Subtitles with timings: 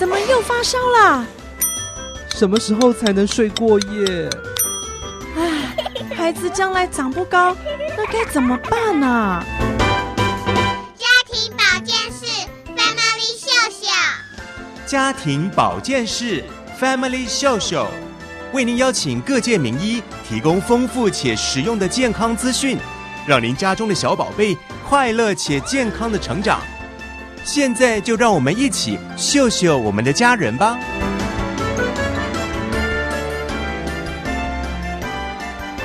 [0.00, 1.26] 怎么又发烧了？
[2.34, 4.30] 什么时候才能睡过夜？
[5.36, 5.76] 唉，
[6.16, 7.54] 孩子将来长不高，
[7.98, 9.44] 那该怎么办呢、啊？
[10.96, 12.24] 家庭保健室
[12.74, 13.88] Family 秀秀，
[14.86, 16.42] 家庭保健室
[16.80, 17.86] Family 秀秀，
[18.54, 22.78] 为您邀请各界名医，提供丰富且实用的健康资讯，
[23.26, 24.56] 让您家中的小宝贝
[24.88, 26.58] 快乐且健康的成长。
[27.44, 30.78] 现在就让我们一起秀秀我们的家人吧！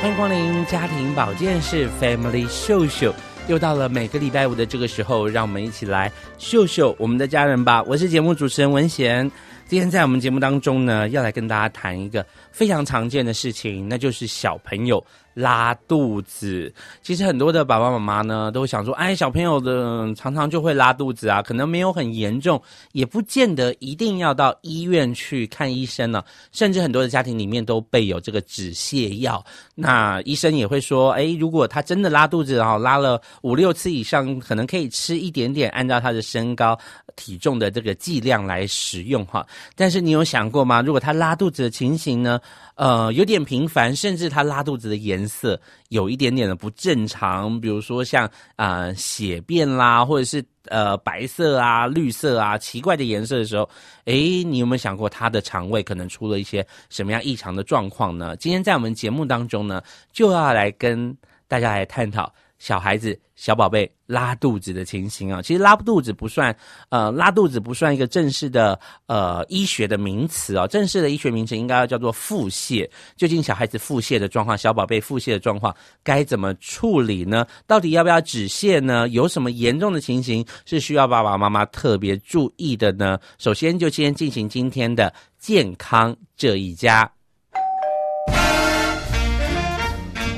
[0.01, 3.15] 欢迎光临家庭保健室 Family 秀秀，
[3.47, 7.81] 又到了每个礼拜五的这个时候，让我们一起来秀秀我们的家人吧！
[7.83, 9.31] 我是节目主持人文贤，
[9.67, 12.23] 今天在我们节目当中呢，要来跟大家谈一个
[12.55, 15.03] 非常常见的事情，那就是小朋友。
[15.35, 22.61] 拉肚子，其实很多的爸爸妈妈呢都会想说，哎，小朋友的常常就会拉肚子啊，可能没有很严重，
[22.93, 26.23] 也不见得一定要到医院去看医生呢。
[26.53, 36.79] 甚至很多的家庭里面都备有这个止泻药，那医生也会说，哎，如果他真的拉肚子，然后拉了五六次以上，可能可以吃一点点，按照他的身高
[37.17, 39.45] 体重的这个剂量来使用哈。
[39.75, 40.81] 但是你有想过吗？
[40.81, 42.39] 如果他拉肚子的情形呢？
[42.75, 53.69] 呃，有点频繁，甚至他拉肚子的颜色有一点点的不正常，比如说像啊、血便啦，或者是呃白色啊、绿色啊奇怪的颜色的时候，
[54.05, 58.35] 诶，你有没有想过他的肠胃可能出了一些什么样异常的状况呢？
[58.37, 61.15] 今天在我们节目当中呢，就要来跟
[61.47, 62.31] 大家来探讨。
[62.65, 66.57] 小孩子、小宝贝拉肚子的情形啊，其实拉肚子不算，
[66.89, 72.89] 呃，拉肚子不算一个正式的呃医学的名词啊，正式的医学名词应该要叫做腹泻。
[73.15, 77.45] 究竟小孩子腹泻的状况，小宝贝腹泻的状况该怎么处理呢？
[77.67, 79.07] 到底要不要止泻呢？
[79.09, 83.19] 有什么严重的情形是需要爸爸妈妈特别注意的呢？
[83.37, 87.11] 首先就先进行今天的健康这一家。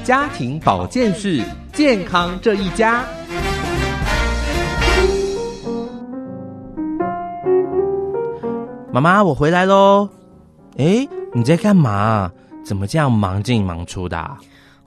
[0.08, 3.04] 家庭保健室，健康这一家。
[8.90, 10.08] 妈妈，我回来喽。
[10.78, 12.32] 哎，你在干嘛？
[12.64, 14.18] 怎么这样忙进忙出的？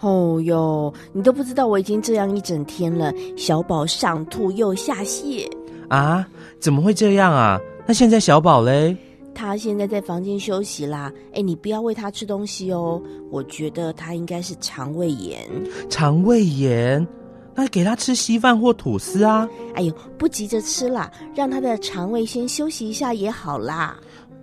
[0.01, 5.47] 哦哟，你都不知道我已经这样一整天了，小宝上吐又下泻。
[5.91, 6.27] 啊？
[6.59, 7.61] 怎么会这样啊？
[7.85, 8.97] 那现在小宝嘞？
[9.41, 15.49] 他现在在房间休息啦，哎，你不要喂他吃东西哦，我觉得他应该是肠胃炎。
[15.89, 17.07] 肠胃炎？
[17.55, 19.49] 那给他吃稀饭或吐司啊。
[19.75, 23.97] 哎呦，不急着吃啦，让他的肠胃先休息一下也好啦。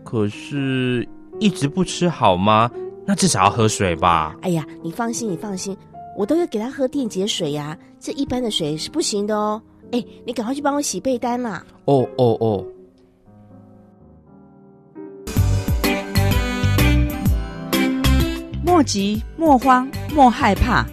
[0.03, 1.07] 可是，
[1.39, 2.67] 一直不吃好吗？
[3.05, 4.35] 那至少要喝水吧。
[4.41, 5.77] 哎呀，你放心，你放心，
[6.17, 9.61] 我都要给他喝电解水呀，这一般的水是不行的哦。
[9.91, 11.63] 哎，你赶快去帮我洗被单啦。
[11.85, 12.65] 哦哦哦。
[18.67, 20.85] 莫急莫慌莫害怕，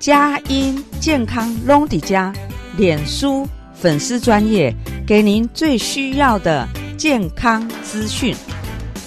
[0.00, 2.32] 佳音健康隆迪家，
[2.76, 4.74] 脸书粉丝专业
[5.06, 6.66] 给您最需要的
[6.98, 8.34] 健康资讯。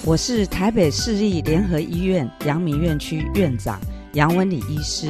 [0.06, 3.78] 我是台北市立联合医院阳明院区院长
[4.13, 5.09] 杨文礼医师。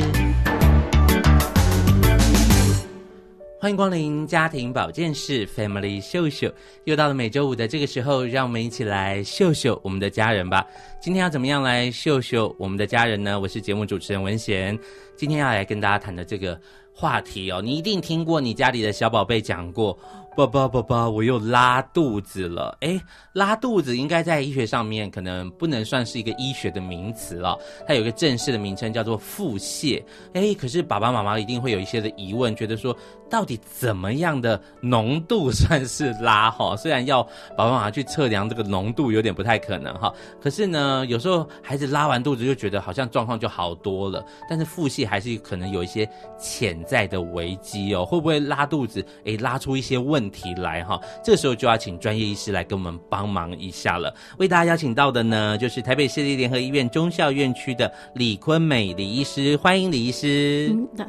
[3.63, 6.51] 欢迎光临家庭保健室 Family 秀秀，
[6.83, 10.67] 又到了每周五的这个时候，让我们一起来秀秀我们的家人吧。
[11.01, 13.39] 今天要怎么样来秀秀我们的家人呢？
[13.39, 14.77] 我是节目主持人文贤，
[15.15, 16.59] 今天要来跟大家谈的这个
[16.93, 19.97] 话题哦，你一定听过你家里的小宝贝讲过。
[20.35, 22.75] 爸爸，爸爸，我又拉肚子了。
[22.81, 22.99] 诶，
[23.33, 27.55] 拉肚子应该在医学上面可能不能算是一个医学的名词了，
[27.87, 30.03] 它有一个正式的名称叫做腹泻。
[30.33, 32.95] 诶，可是爸爸妈妈一定会有一些的疑问，觉得说
[33.29, 36.75] 到底怎么样的浓度算是拉哈？
[36.77, 37.21] 虽然要
[37.55, 40.11] 爸爸妈妈去测量这个浓度有点不太可能哈，
[40.41, 49.05] 可是呢，有时候孩子拉完肚子就觉得好像状况就好多了，但是腹泻还是可能有一些潜在的危机哦，会不会拉肚子？
[49.25, 50.22] 诶，拉出一些问。
[50.23, 54.13] 问题来哈，这时候就要请专业医师来跟我们帮忙一下了。
[54.37, 60.69] 为大家邀请到的呢，就是台北市立联合医院中校院区的李坤美李医师，欢迎李医师。
[60.71, 61.05] 嗯，大，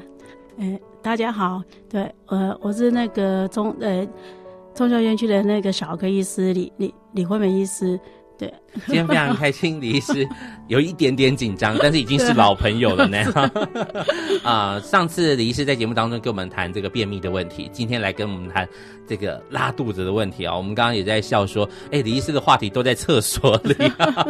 [0.59, 4.05] 哎，大家好，对，呃，我是那个中呃
[4.75, 7.99] 中校院区的那个小儿科医师李李李坤美医师。
[8.37, 8.53] 对，
[8.87, 10.29] 今天非常开心，李医师
[10.67, 13.19] 有一点点紧张，但是已经是老朋友了呢。
[14.43, 18.69] 啊、呃，上次李医师在节目当中跟我们谈这个便秘的问题，今天来跟我们谈
[19.07, 20.57] 这个拉肚子的问题啊。
[20.57, 23.77] 我们刚刚也在笑说，哎，李医师的话题都在厕所里，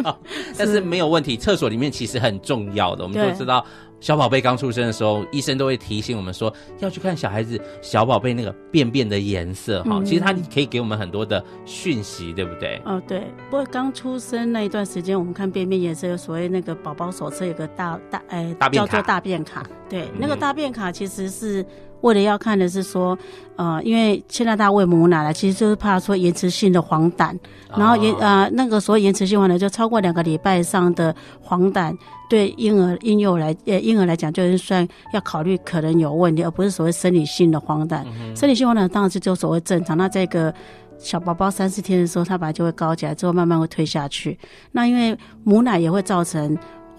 [0.59, 3.05] 但是没有问题，厕所里面其实很重要的。
[3.05, 3.65] 我们都知道，
[4.01, 9.99] 小宝贝刚出生的时候，医生都会提醒我们说要去看小孩子小宝贝那个便便的颜色哈。
[9.99, 12.81] 嗯、其实它可以给我们很多的讯息，对不对？
[12.85, 13.21] 哦，对。
[13.51, 19.65] 不过刚出生那一段时间，我们看便便颜色有所谓那个宝宝手册有个大大哎，大叫做大便卡。
[19.89, 21.65] 对，嗯、那个大便卡其实是。
[22.05, 23.19] 为了要看的是说，
[23.57, 27.35] 呃，因为现在大家喂母奶了，其实就是怕说延迟性的黄疸，
[27.75, 31.97] 然后延啊、呃、那个所谓延迟性黄疸就超过两个礼拜以上的黄疸，
[32.29, 38.05] 对婴儿婴幼儿来呃婴儿来讲，就是算要考虑可能有问题，而不是所谓生理性的黄疸。
[38.05, 39.97] 嗯、生理性黄疸当然是就所谓正常。
[39.97, 40.53] 那这个
[40.99, 44.39] 小宝宝三四天的时候，他本来就会高起来，之后慢慢会退下去。
[44.73, 46.55] 那因为母奶也会造成。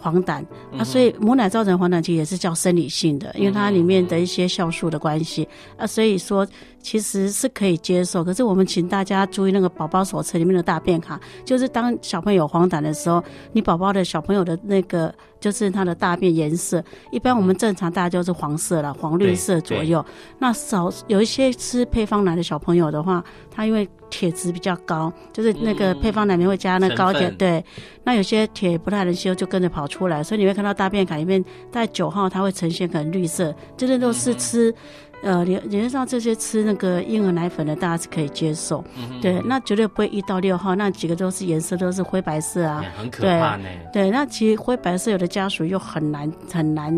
[0.05, 0.45] 黄疸
[0.77, 5.47] 啊，所以母奶造成黄疸其实也是叫生理性的，因为它里面的一些酵素的关系
[5.77, 6.47] 啊，所以说
[6.85, 8.23] 其实是可以接受。
[8.23, 13.23] 可是我们请大家注意那个宝宝手册里面的大便卡，就是当小朋友黄疸的时候，
[13.53, 20.05] 你宝宝的小朋友的那个就是他的大便颜色，一般我们正常大家就是黄色了，黄绿色左右。
[20.37, 27.65] 那少有一些吃配方奶的小朋友的话，他因为铁质比较高，就是那个配方奶里面会加那个高铁，嗯、对。
[28.03, 34.75] 那有些铁不太能吸收，就跟着跑出来，所以你会看到大便卡里面在九号，它会呈现很绿色，这些都是吃，嗯、
[35.25, 39.41] 呃，理理论上这些吃那个婴儿奶粉的，大家是可以接受，嗯、对。
[39.43, 43.65] 那绝对不会一到六号，那几个都是颜色都是灰白色啊，很可怕呢。
[43.91, 46.93] 对，对，那其实灰白色有的家属又很难很难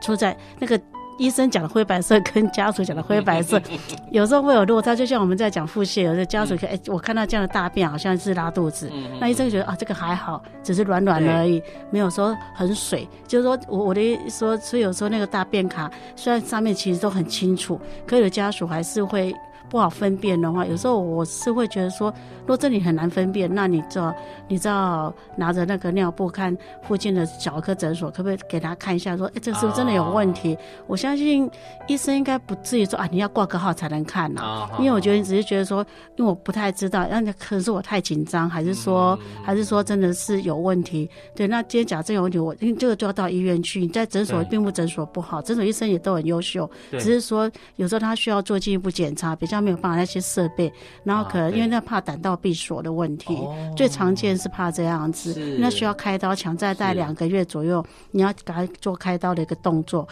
[0.00, 0.80] 出在那个。
[1.18, 3.60] 医生讲的灰白色跟家属讲的灰白色，
[4.10, 4.94] 有时候会有落差。
[4.94, 13.08] 就像我们在讲腹泻，有的家属说：“哎，我看到这样的大便好像是拉肚子。”那医生觉得啊，这个还好，只是软软的而已，没有说很水。
[13.26, 19.34] 就是说我我的意思说，所以有时候那个大便卡虽然上面其实都很清楚，可有的家属还是会。
[19.72, 24.12] 不好分辨的话，有时候我是会觉得说，如果这里很难分辨，那你就
[24.46, 30.58] 你知道拿着那个尿布看附近的小儿科诊所，可不可以给他看一下，说，哎，这是不是真的有问题？Oh.
[30.88, 31.50] 我相信
[31.86, 34.80] 医生应该不至于说啊，你要挂个号才能看呐，oh.
[34.80, 35.78] 因为我觉得你只是觉得说，
[36.16, 39.42] 因为我不太知道，那可能是我太紧张，还是说，mm.
[39.42, 41.08] 还是说真的是有问题？
[41.34, 43.80] 对，那今天假设有问题，我因为这个就要到医院去。
[43.80, 49.61] 你在诊所并不诊所不好，诊所医生也都很优秀，只是说有时候他需要做进一步检查，比较。
[49.62, 50.72] 没有办法那些设备，
[51.04, 60.06] 然后可能因为那怕胆道闭锁的问题，啊、最常见是怕这样子，是那需要开刀，强在在两个月左右，你要给他做开刀的一个动作。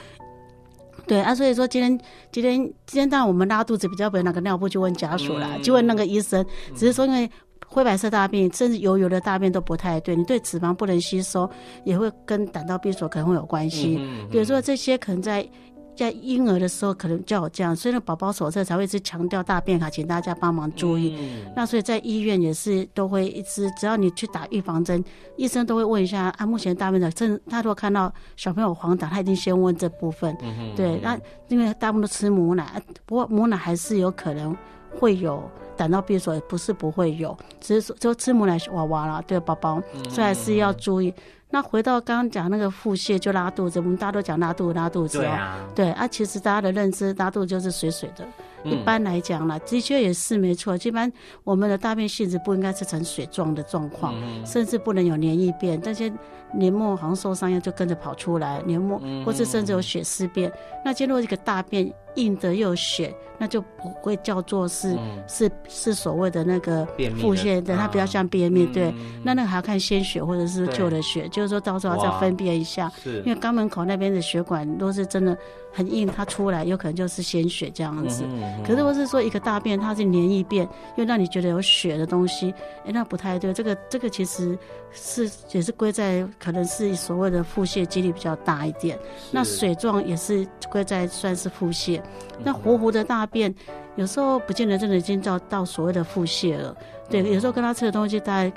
[1.06, 2.00] 对啊，所以说今天
[2.30, 6.44] 今天今天当然我们拉肚子比较不会那个尿布就问家属啦，嗯、就问那个医生，
[6.76, 7.28] 只是说因为
[7.66, 11.50] 灰白色大便甚至油油的大便都不太对，你对脂肪不能吸收，
[11.84, 13.98] 也会跟胆道闭锁可能会有关系。
[14.00, 15.48] 嗯、比如说这些可能在。
[15.96, 21.14] 在婴儿的时候可能就有这样，所以呢宝宝手册才会一直强调大便卡，请大家帮忙注意。
[21.18, 25.04] 嗯、那所以在医院也是都会一直，只要你去打预防针，
[25.36, 30.34] 医生都会问一下啊，目前大便的，正他如果看到小朋友黄疸，他一定先问这部分。
[30.40, 34.56] 嗯、对，那因为大部分都吃母奶，不过母奶还是有可能
[34.98, 35.42] 会有
[35.76, 41.12] 胆道闭锁，也不是不会有，只是说就吃母奶娃娃啦，对宝宝，所以还是要注意。
[41.50, 48.24] 那回到刚刚讲那个腹泻就拉肚子，我们大家都讲拉肚子拉肚子哦，对啊，对啊，其实大家的认知拉肚子就是水水的，
[48.64, 50.76] 嗯、一般来讲啦，的确也是没错。
[50.76, 51.12] 一般
[51.42, 56.12] 我们的大便性质不应该是呈水状的状况，嗯、甚至不能有黏液便，但是
[56.54, 60.52] 黏膜好像受伤一样就跟着跑出来，黏膜、嗯、或是甚至有血丝便。
[60.84, 63.14] 那进入一个大便硬的又有血。
[63.42, 66.84] 那就不会叫做是、嗯、是是所谓的那个
[67.18, 68.66] 腹泻的，它比较像便秘。
[68.66, 72.92] 对，嗯、那那个还要看鲜血或者是旧的血，就是说到时候要再分辨一下。
[73.24, 75.34] 因为肛门口那边的血管如果是真的
[75.72, 78.24] 很硬，它出来有可能就是鲜血这样子。
[78.26, 82.52] 嗯嗯、可是如果是说一个大便它是黏液便，又让你觉得有血的东西，
[82.84, 83.54] 哎，那不太对。
[83.54, 84.58] 这个这个其实
[84.92, 88.98] 是也是归在可能是所谓的腹泻几率比较大一点。
[89.18, 91.99] 是那水状也是归在算是腹泻。
[92.00, 93.26] 嗯、那糊糊的大。
[93.26, 93.54] 便
[93.94, 96.74] 有时候不见得真的已经到到所谓的腹泻了，
[97.08, 98.52] 对，有时候跟他吃的东西大概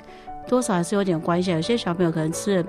[0.48, 1.52] 多少还是有点关系。
[1.52, 2.68] 有些小朋友可能吃的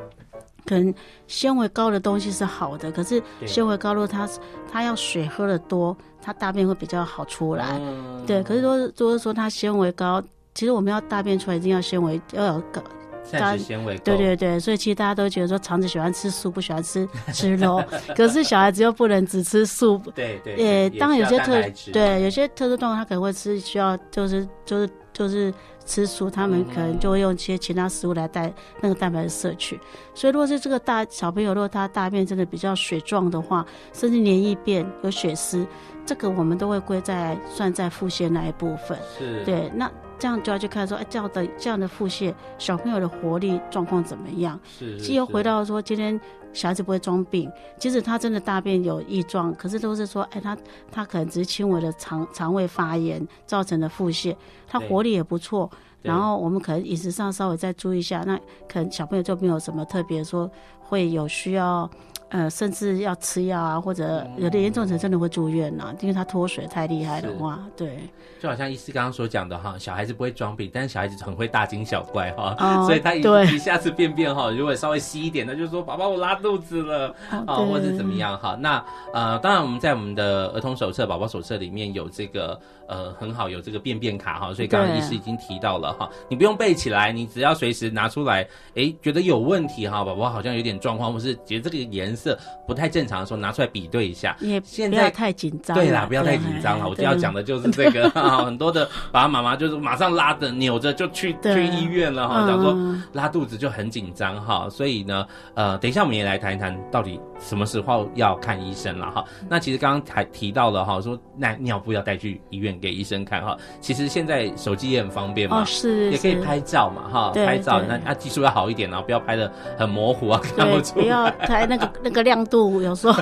[0.66, 0.94] 可能
[1.28, 4.30] 纤维高的东西是好的，可是纤维高如果他
[4.72, 7.80] 他要水喝的多，他大便会比较好出来。
[8.28, 10.22] 对，可是说如果说他纤维高，
[10.54, 12.82] 其实我们要大便出来一定要纤维要有高。
[13.26, 17.84] 膳食纤维对对对，所以其实大家都觉得说肠子喜欢吃素，不喜欢吃 吃肉。
[18.16, 20.00] 可是小孩子又不能只吃素。
[20.16, 20.56] 对对。
[20.56, 25.54] 也当然有些特对有些特殊动物，他可能会吃需要就是就是就是
[25.86, 29.80] 吃素，他们可能就会用一些其他食物来带那个蛋白质摄取。
[30.14, 35.66] 所以如果是这个大小朋友，如果他大便真的比较水状的话，甚至黏液便有血丝，
[36.06, 38.98] 这个我们都会归在算在腹泻那一部分。
[39.18, 39.44] 是。
[39.44, 39.92] 对，那。
[40.18, 44.60] 这样就要去看说，哎，这样的这样的腹泻，小朋友的活力状况怎么样？
[44.66, 46.20] 是，其实又回到说，今天
[46.54, 50.58] 小孩子不会装病，即使他真的大便有异状，可是都是说，哎，他
[50.92, 54.36] 他可能只是轻微的肠肠胃发炎造成的腹泻，
[54.68, 55.70] 他活力也不错。
[56.02, 61.90] 然后我们可能饮食上稍微再注意一下，那可能小朋友就没有什么特别说会有需要。
[62.36, 67.98] 呃，甚至要吃药啊，或者有的严重者真的会住院呐、啊，因为他脱水太厉害的话，对。
[68.42, 73.22] 就好像医师刚刚所讲的哈，小孩子不会装病，但是小孩子很会大惊小怪哈，哦、所以他一
[73.56, 78.58] 一下子便便哈，如果稍微稀一点，他就说宝宝我拉肚子了啊、哦，或者怎么样哈。
[78.60, 92.16] 那呃，当然我们在我们的儿童手册、宝宝手册里面有这个呃很好有这个便便卡哈，所以刚刚医师已经提到了哈，你不用背起来，你只要随时拿出来，哎，觉得有问题哈，宝宝好像有点状况，或是觉得这个颜。
[92.16, 92.25] 色
[92.66, 94.36] 不太正常的时候，拿出来比对一下。
[94.40, 95.76] 也现在太紧张。
[95.76, 96.88] 对啦，不要太紧张了。
[96.88, 102.76] 我就要讲的就是这个啊， 很多的爸爸妈妈就是马上拉着扭着就去去医院了哈，讲说
[103.14, 104.68] 拉肚子就很紧张哈。
[104.70, 109.26] 所以呢，呃，等一下我们也来谈一谈到底什么时候要看医生了哈。
[109.50, 113.58] 那其实刚刚还提到了哈，说那尿布要带去医院给医生看哈。
[113.82, 121.04] 其实现在手机也很方便嘛，是也可以拍照嘛哈，拍照那那技术要好一点然后，不要拍的很模糊啊，看不出来。
[121.04, 121.92] 不要拍那个。
[122.04, 123.14] 那个亮度有时候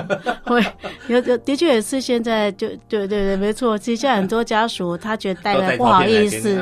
[0.44, 0.64] 会
[1.08, 3.76] 有有，的确也是现在就对对对，没错。
[3.76, 6.56] 其实现在很多家属他觉得带来不好意思，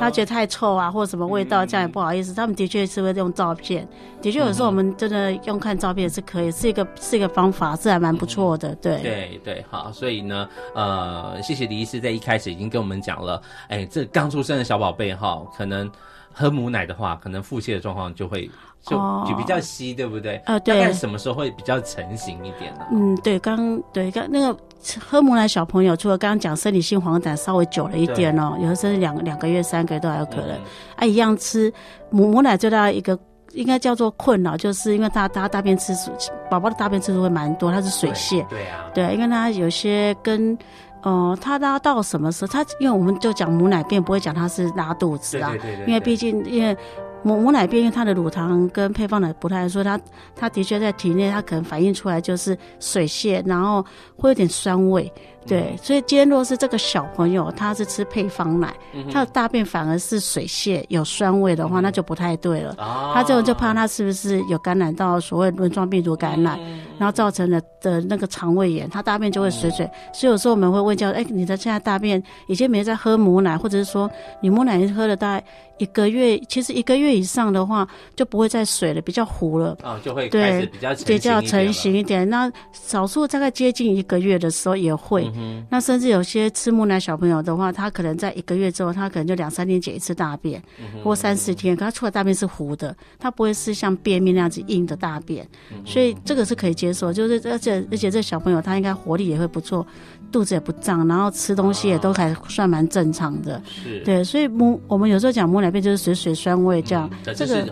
[0.00, 2.34] 他觉得太臭啊，或者什么味道，这样也不好意思。
[2.34, 3.86] 他们的确是会用照片，
[4.22, 8.74] 的确有时候我们真的用看照片是可以，是一个是一个方法，是还蛮不错的。
[8.76, 15.90] 对对对，好，所以呢，呃，谢谢李医师在一开始已经跟我们讲了，哎，这刚出生的小宝贝哈，可能
[16.32, 18.50] 喝母奶的话，可能腹泻的状况就会。
[18.82, 18.96] 就
[19.28, 20.40] 就比较稀，对不对？
[20.46, 20.80] 呃，对。
[20.80, 22.86] 大概什么时候会比较成型一点呢？
[22.90, 24.56] 嗯，对，刚对刚那个
[24.98, 30.50] 喝母奶小朋友，除了刚刚讲生理性黄疸稍微久了一点哦，有的甚至两两个月、三个月都还有可能。
[30.96, 31.72] 啊，一样吃
[32.10, 33.18] 母母奶最大的一个
[33.52, 36.10] 应该叫做困扰，就是因为他他大便次数，
[36.48, 38.46] 宝宝的大便次数会蛮多，他是水泄。
[38.48, 38.86] 对啊。
[38.94, 40.56] 对，因为他有些跟
[41.02, 42.48] 呃，他拉到什么时候？
[42.52, 45.50] 他因为我们就讲母奶便，不会讲他是拉肚子啊。
[45.50, 45.86] 对对对。
[45.86, 46.74] 因为毕竟因为。
[47.22, 50.00] 母母奶便，因为它的乳糖跟配方奶不太说，它
[50.34, 53.84] 它的确在体内，它可能反映出来就是水泄，然后
[54.16, 55.12] 会有点酸味。
[55.46, 58.74] 对，所以今天若是这个小朋友他是吃配方奶，
[59.10, 62.74] 他的大便反而是水泄有酸味的话，那就不太对了。
[63.14, 66.58] 他这种就怕他是不是有感染到所谓轮状病毒感染，
[66.98, 69.88] 然后造成了的那个肠胃炎，他大便就会水水。
[70.12, 74.10] 所以有时候我们会问教，哎，你的现在大便已经没在喝母奶，或者是说
[74.42, 75.44] 你母奶喝了大概
[75.78, 77.86] 一个月，其实一个月以上的话
[78.16, 79.76] 就不会再水了，比较糊了。
[79.82, 82.28] 哦，就会开始比较比较成型一点。
[82.28, 85.30] 那少数大概接近一个月的时候也会。
[85.36, 97.12] 嗯，那甚至有些吃母奶小朋友的话，他可能在一个月之后，他可能就两三天解一次大便，嗯、或三四天，可他出来大便是糊的，他不会是像便秘那样子硬的大便，嗯、所以这个是可以接受。
[97.12, 99.86] 就是而且而且这小朋友他应该活力也会不错，
[100.30, 103.60] 肚子也不胀，然后吃东西也都还算蛮正常的。
[103.66, 107.66] 是，对，所以母我们有时候讲母奶便就是水水酸味这样，嗯、这个。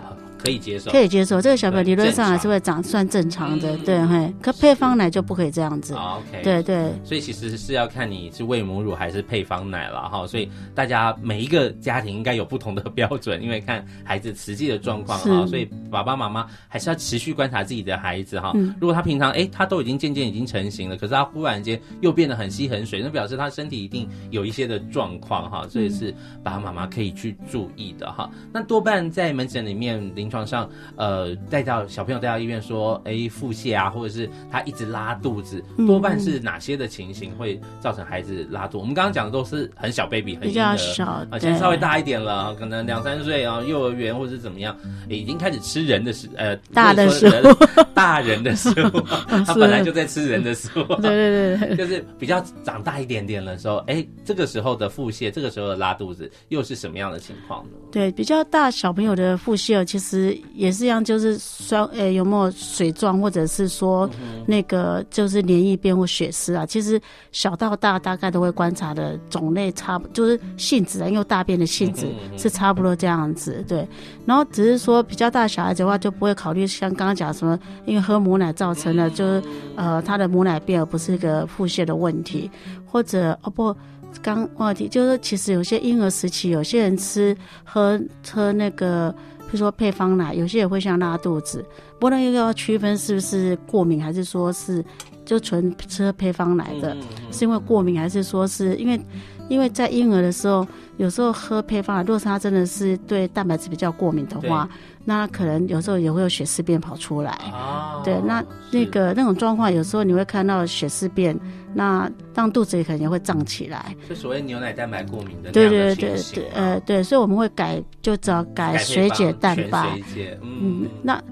[0.47, 1.41] 可以接受，可以接受。
[1.41, 4.33] 这个小朋友理论上还是会长算正常的，对，嘿。
[4.41, 5.93] 可配方奶就不可以这样子。
[5.95, 6.93] OK，对对。
[7.05, 10.27] 所以其实是要看你是喂母乳还是配方奶了哈。
[10.27, 15.47] 所以大家每一个家庭应该有不同的标准，因为看孩子实际的状况哈。
[15.47, 18.53] 所以爸爸妈妈还是要持续观察自己的孩子哈。
[18.81, 25.67] 如果他平常哎，他都已经渐渐已经成型了，可是他忽然间又变得很稀很水，那表示他身体一定有一些的状况哈。
[25.69, 28.31] 所以是爸爸妈妈可以去注意的哈。
[28.53, 30.36] 那多半在门诊里面临床。
[30.45, 38.81] 上呃带到小朋友带到医院说，哎腹泻啊，或者是他一直拉肚子，多半是哪些的情形会造成孩子拉肚？
[38.81, 44.77] 我们刚刚讲的都是很小 baby，很比较小啊，现在稍微大一点了，可能两三岁啊，幼儿园或者是怎么样，
[45.09, 47.55] 已经开始吃人的食呃大的食物，
[47.95, 49.01] 大人的食物，
[49.47, 57.71] 他本来就在吃人的食物，对对对，就是比较长大一点点的时候，哎，这个时候的腹泻，这个时候的拉肚子又是什么样的情况呢？
[57.93, 60.16] 对，比较大小朋友的腹泻，其实。
[60.55, 64.09] 也是一样，就是酸，诶、欸，有没有水状，或者是说
[64.47, 66.65] 那个就是黏液便或血丝啊？
[66.67, 67.01] 其实
[67.33, 72.07] 小到大大概都会观察的种类差不，就是性质啊，因为大便的性质
[72.37, 73.87] 是差不多这样子，对。
[74.25, 79.43] 然后只是说比较大小孩子的话，就不会考虑像刚刚讲什么，因为喝母奶造成的，就是
[79.77, 82.51] 呃他的母奶便而不是一个腹泻的问题，
[82.85, 83.75] 或者哦不，
[84.23, 89.15] 刚忘记就是其实有些婴儿时期，有些人吃喝喝那个。
[89.47, 91.65] 比如说配方奶，有些也会像拉肚子，
[91.99, 94.85] 不能又要区分是不是过敏，还是说是
[95.25, 96.97] 就纯吃配方奶的，
[97.31, 99.01] 是因为过敏，还是说是因为
[99.49, 104.69] 因为在婴儿的时候，有时候喝配方奶，如果他真的是对蛋白质比较过敏的话，
[105.05, 107.39] 那可能有时候也会有血丝便跑出来。
[107.53, 111.39] 哦，对，那那个那种状况，有时候你会看到血丝便，
[111.75, 113.95] 那当肚子里可能也会胀起来。
[114.09, 115.51] 就所谓牛奶蛋白过敏的。
[115.53, 119.91] 对对对对，呃，对，所以我们会改，就只要改水解蛋白。
[119.91, 121.23] 水解，嗯，嗯，那。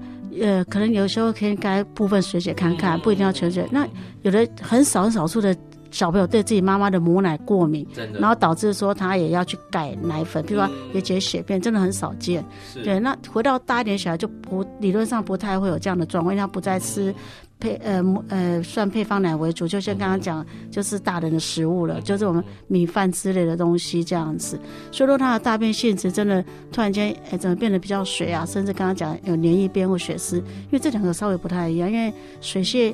[0.41, 3.65] 呃，可能有时候可以改部分水解看看，不一定要全水。
[3.71, 3.87] 那
[4.21, 5.55] 有的很少很少数的
[5.95, 7.87] 小朋友对自己妈妈的母奶过敏，
[8.19, 12.43] 然后导致说他也要去改奶粉，比如说也解血便，真的很少见。
[12.83, 17.15] 对，那回到大一点小孩就不理论上不太会有这样的状况，因为他不再吃。
[17.57, 24.59] 配呃呃算配方奶为主，就像刚刚讲，就是大人的食物了，就是我们米饭之类的东西这样子。
[24.91, 32.93] 所以说他的大便性质真的突然间哎怎么变得比较水啊，甚至刚刚讲有黏液便或血丝，因为这两个稍微不太一样，因为水泻。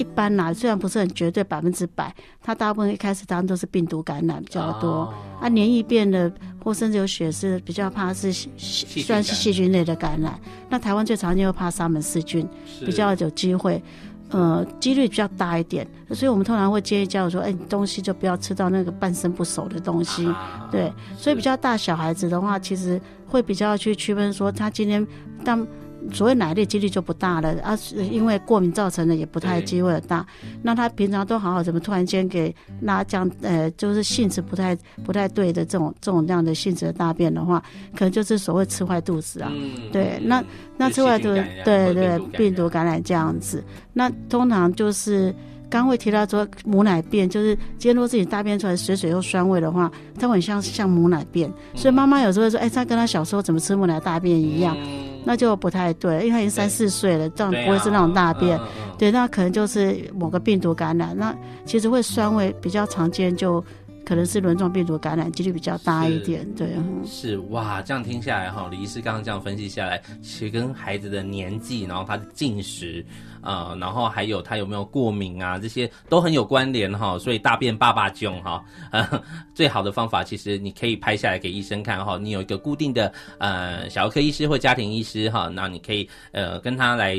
[0.00, 4.88] 一般啦，虽然不是很绝对百分之百，它大部分一开始当然都是病毒感染比较多。
[4.88, 6.32] 哦、啊，黏液变的
[6.64, 10.40] 或甚至有血丝，比较怕是算是细菌类的感染。
[10.70, 12.48] 那台湾最常见又怕沙门氏菌，
[12.80, 13.82] 比较有机会，
[14.30, 15.86] 呃，几率比较大一点。
[16.14, 20.26] 所以我们通常会建议家长说，哎，东西就不要吃到那个半生不熟的东西。
[20.28, 25.06] 啊、对，所以比较大小孩子的话，其实会比较去区分说，他今天
[25.44, 25.66] 当。
[26.12, 27.78] 所谓奶类几率就不大了，啊，
[28.10, 30.26] 因为过敏造成的也不太机会大。
[30.62, 37.62] 那他平常都好好，怎么突然间给拉这样呃，就是性质不太不太对的这种这种这样的性质的大便的话，
[37.94, 39.50] 可能就是所谓吃坏肚子啊。
[39.52, 40.42] 嗯、对，那
[40.76, 43.62] 那吃坏肚子，对对，病毒感染这样子。
[43.92, 45.34] 那通常就是。
[45.70, 54.76] 刚会提到说母奶便，就是今天如果自己大便出来水水又酸味的话，它会很像像母奶便，所以妈妈有时候会说，哎，他跟他小时候怎么吃母奶大便一样，
[55.24, 58.60] 那就不太对，因为他已经三四岁了，这样不会是那种大便，
[58.98, 61.34] 对，那可能就是某个病毒感染，那
[61.64, 63.64] 其实会酸味比较常见就。
[64.02, 66.68] 可能是轮状病毒感染几率比较大一点，是对，
[67.06, 73.04] 是哇，这样听下来哈，李医师刚刚这样分析下来，其实跟孩子的年纪，然后他的进食，
[73.42, 77.18] 呃，然后还有他有没有过敏啊，这些都很有关联哈。
[77.18, 79.22] 所以大便爸爸囧哈，呃，
[79.54, 87.16] 最好的方法其实你可以拍下来给医生看哈，你有一个固定的呃小儿科医师或家庭医师哈，那你可以呃跟他来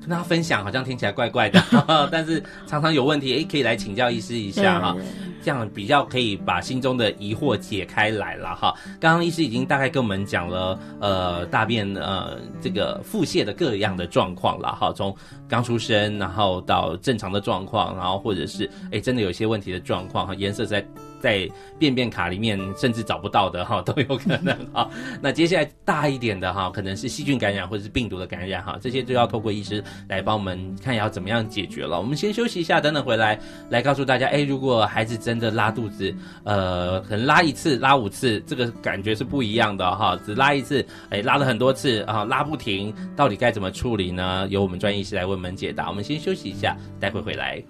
[0.00, 1.62] 跟他分享，好像听起来怪怪的，
[2.10, 4.96] 但是常常有问题，诶，可以来请教医师一下哈。
[5.42, 8.74] 这样比较可以把心中的疑惑解开来了哈。
[9.00, 15.16] 刚刚医师已经大概跟我们讲了，呃，大便呃这个腹泻的各样的状况了哈，从
[15.48, 20.84] 刚出生然后到正常的状况，然后或者是哎真的有些问题的状况哈，颜色在。
[21.20, 24.88] 在便便卡里面甚至找不到的哈 都有可能 哈。
[25.20, 31.98] 那接下来大一点的哈，可能是细菌感染或者是病毒的感染哈，这些就要透过医师来帮我们看要怎么样解决了。
[31.98, 40.18] 我们先休息一下，等等回来来告诉大家，哎，如果孩子真的拉肚子，呃，可能拉一次、拉五次，这个感觉是不一样的哈。
[40.24, 44.46] 只拉一次，哎，拉了很多次啊，拉不停，到底该怎么处理呢？
[44.48, 45.88] 由我们专业医师来为我们解答。
[45.88, 47.62] 我们先休息一下，待会回来。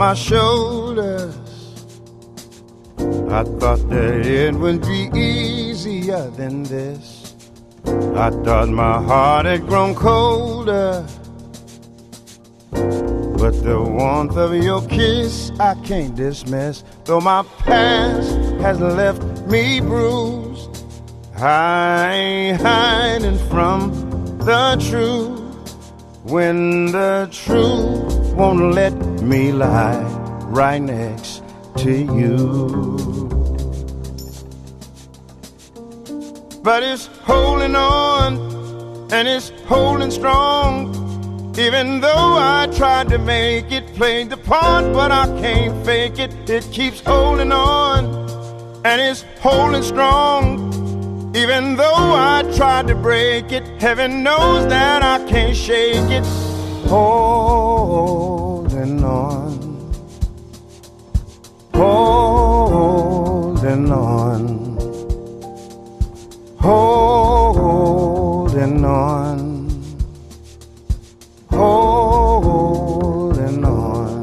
[0.00, 1.36] My shoulders.
[3.28, 7.34] I thought that it would be easier than this.
[7.84, 11.06] I thought my heart had grown colder.
[12.70, 16.82] But the warmth of your kiss I can't dismiss.
[17.04, 18.30] Though my past
[18.62, 20.82] has left me bruised,
[21.36, 23.90] I ain't hiding from
[24.38, 25.40] the truth.
[26.24, 30.02] When the truth won't let me lie
[30.50, 31.42] right next
[31.76, 33.28] to you.
[36.62, 40.96] But it's holding on and it's holding strong.
[41.58, 46.32] Even though I tried to make it, play the part, but I can't fake it.
[46.48, 48.04] It keeps holding on
[48.84, 50.70] and it's holding strong.
[51.34, 56.24] Even though I tried to break it, heaven knows that I can't shake it.
[56.88, 57.69] Holding
[63.90, 64.76] holding on,
[67.50, 69.70] holding on,
[71.50, 74.20] holding on.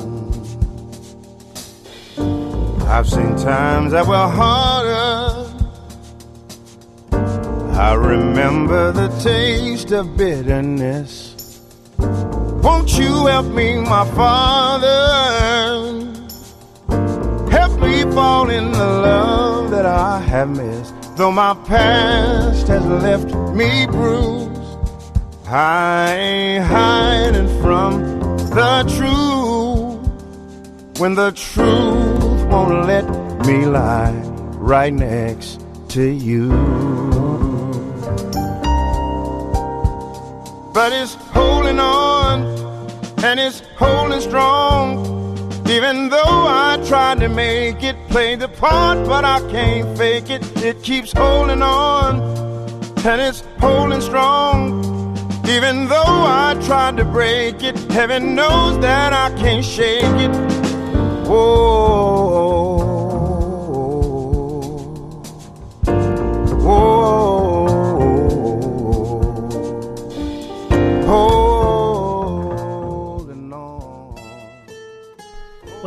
[2.87, 5.43] I've seen times that were harder.
[7.73, 11.61] I remember the taste of bitterness
[11.97, 15.56] won't Won't you help me, my Father?
[18.17, 20.95] Fall in the love that I have missed.
[21.17, 24.59] Though my past has left me bruised,
[25.45, 30.99] I ain't hiding from the truth.
[30.99, 33.05] When the truth won't let
[33.45, 34.19] me lie
[34.73, 36.49] right next to you.
[40.73, 42.41] But it's holding on
[43.23, 45.17] and it's holding strong.
[45.69, 50.41] Even though I tried to make it play the part, but I can't fake it.
[50.63, 52.21] It keeps holding on
[53.05, 54.83] and it's holding strong.
[55.47, 60.31] Even though I tried to break it, heaven knows that I can't shake it.
[61.27, 62.77] Whoa.
[66.61, 67.36] Holding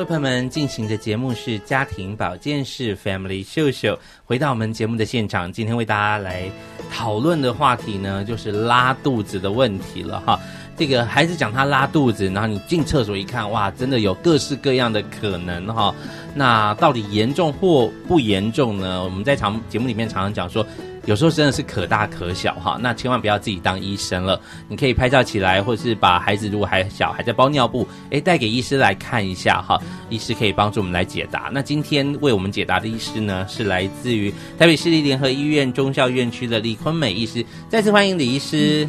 [0.00, 3.98] 为朋友们进行的节目是家庭保健室 Family 秀秀。
[4.24, 6.50] 回到我们节目的现场，今天为大家来
[6.90, 10.40] 讨论的话题呢，就是拉肚子的问题了哈。
[10.74, 15.94] 这个孩子讲他拉肚子，然后你进厕所一看，哇，真的有各式各样的可能哈。
[16.34, 19.04] 那到底严重或不严重呢？
[19.04, 20.66] 我们在常节目里面常常讲说。
[21.06, 24.40] 有时候真的是可大可小哈，那千万不要自己当医生了。
[24.68, 31.50] 你可以拍照起来，或是把孩子如果还小还在包尿布，诶，带给医师来看一下哈，医师可以帮助我们来解答。
[31.52, 38.88] 那今天为我们解答的医师呢，是来自于台北市立联合医院中校院区的李坤美医师，再次欢迎李医师。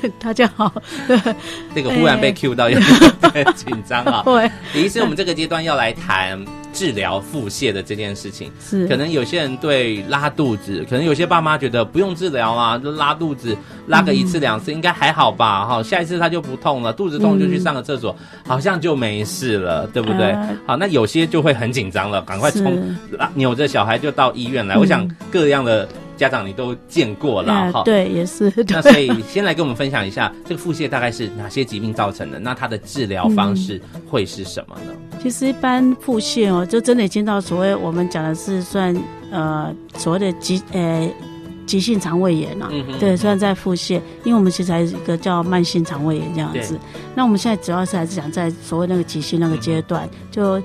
[0.18, 0.72] 大家好，
[1.74, 4.22] 这个忽然被 Q 到有点 紧张啊。
[4.24, 8.50] 对，李医师，我们这个阶段要来谈治疗腹泻的这件事情。
[8.60, 13.56] 是，可能有些人对拉肚子，可能有些爸妈觉得不用治疗啊，就拉肚子
[13.86, 15.64] 拉个一次两次应该还好吧？
[15.64, 18.14] 哈，下一次他就不痛了，肚子痛就去上个厕所，
[18.46, 20.34] 好像就没事了，对不对？
[20.66, 22.96] 好，那有些就会很紧张了，赶快冲，
[23.34, 24.76] 扭着小孩就到医院来。
[24.76, 25.88] 我想各样的。
[26.16, 28.52] 家长你都见过了哈、嗯，对，也是。
[28.68, 32.38] 那所以先来跟我们分享一下，这个腹泻大概是哪些疾病造成的？
[32.38, 34.92] 那它的治疗方式会是什么呢？
[35.12, 38.96] 嗯、其实一般腹泻哦，就真的已经到所谓我们讲的是算
[39.30, 41.08] 呃所谓的急呃
[41.66, 42.70] 急性肠胃炎了、啊。
[42.72, 42.98] 嗯哼。
[42.98, 46.78] 对，算在腹泻，因为我们其实还有一个叫慢性肠胃炎这样子。
[47.14, 50.62] 那我们现在主要是还是讲在所谓那个急性那个阶段，嗯、就。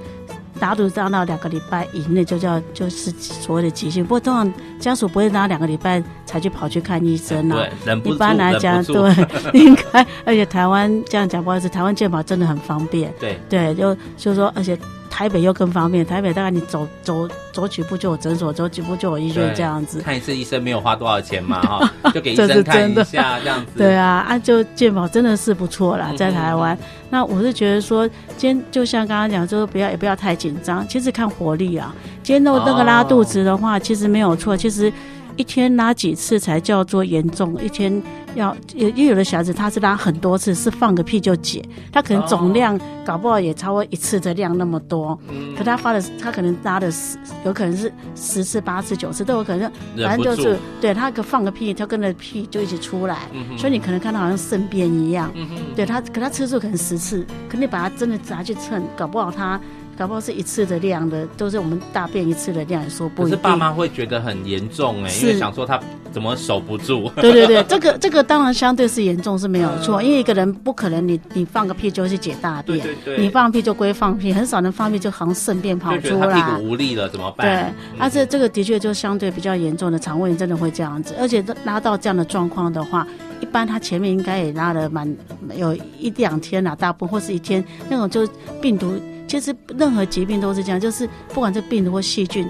[0.62, 7.68] 拉肚子拉到两个礼拜以内就叫就是所谓的急性，不过通常家属不会拿两个礼拜才去跑去看医生啊。
[7.84, 9.14] 对，一般来讲， 对，
[9.54, 10.06] 应该。
[10.24, 13.14] 而且台湾这样讲不好意思，台湾健保真的很方便。
[13.20, 14.78] 对对，就就是说，而且。
[15.12, 20.00] 台北又更方便，台北大概你走走走几步就有诊所，走几步就有医院这样子。
[20.00, 23.72] 看一次医生没有花多少钱嘛，哈， 就给医生看一下这样子。
[23.78, 26.74] 对啊，啊，就健保真的是不错啦，在台湾。
[26.76, 31.94] 嗯嗯嗯，那我是觉得说，今天就像刚刚讲，就是不要也不要太紧张，其实看活力啊。
[32.24, 34.92] 今天那那个拉肚子的话，其实没有错，其实。
[35.38, 37.56] 一天拉几次才叫做严重？
[37.64, 38.02] 一天
[38.36, 45.18] 要，因为有的小孩子他是拉很多次，是放个屁就解，他可能总量搞不好也超过一次的量那么多。
[45.58, 53.20] 可他发的，他可能拉的十，有可能是十次、八次、九次都有可能，反正就是对他个放个屁，他跟着屁就一起出来，
[53.58, 55.32] 所以你可能看到好像粪便一样。
[55.76, 59.60] 对他，可他次数可能十次，可你把他真的拿去称，搞不好他。
[60.02, 63.30] 搞不好是一次的量的，都是我们大便一次的量，说不一定。
[63.30, 65.80] 可是爸妈会觉得很严重哎，是因为想说他
[66.12, 67.08] 怎么守不住。
[67.18, 77.46] 对对对，这个这个当然相对是严重是没有错，因为一个人不可能你你放个屁就去解大便，对对对，你放屁就归放屁，很少人放屁就好像粪便跑出来，屁股无力了怎么办？
[77.46, 83.06] 对，而且、嗯啊、这个的确就相对比较严重的肠胃炎真的会这样子，而且拉到这样的状况的话，
[83.40, 85.16] 一般他前面应该也拉了蛮
[85.56, 88.28] 有一两天了，大部分或是一天那种就
[88.60, 89.00] 病毒。
[89.32, 92.46] 其实任何疾病都是这样，就是不管是病毒或细菌，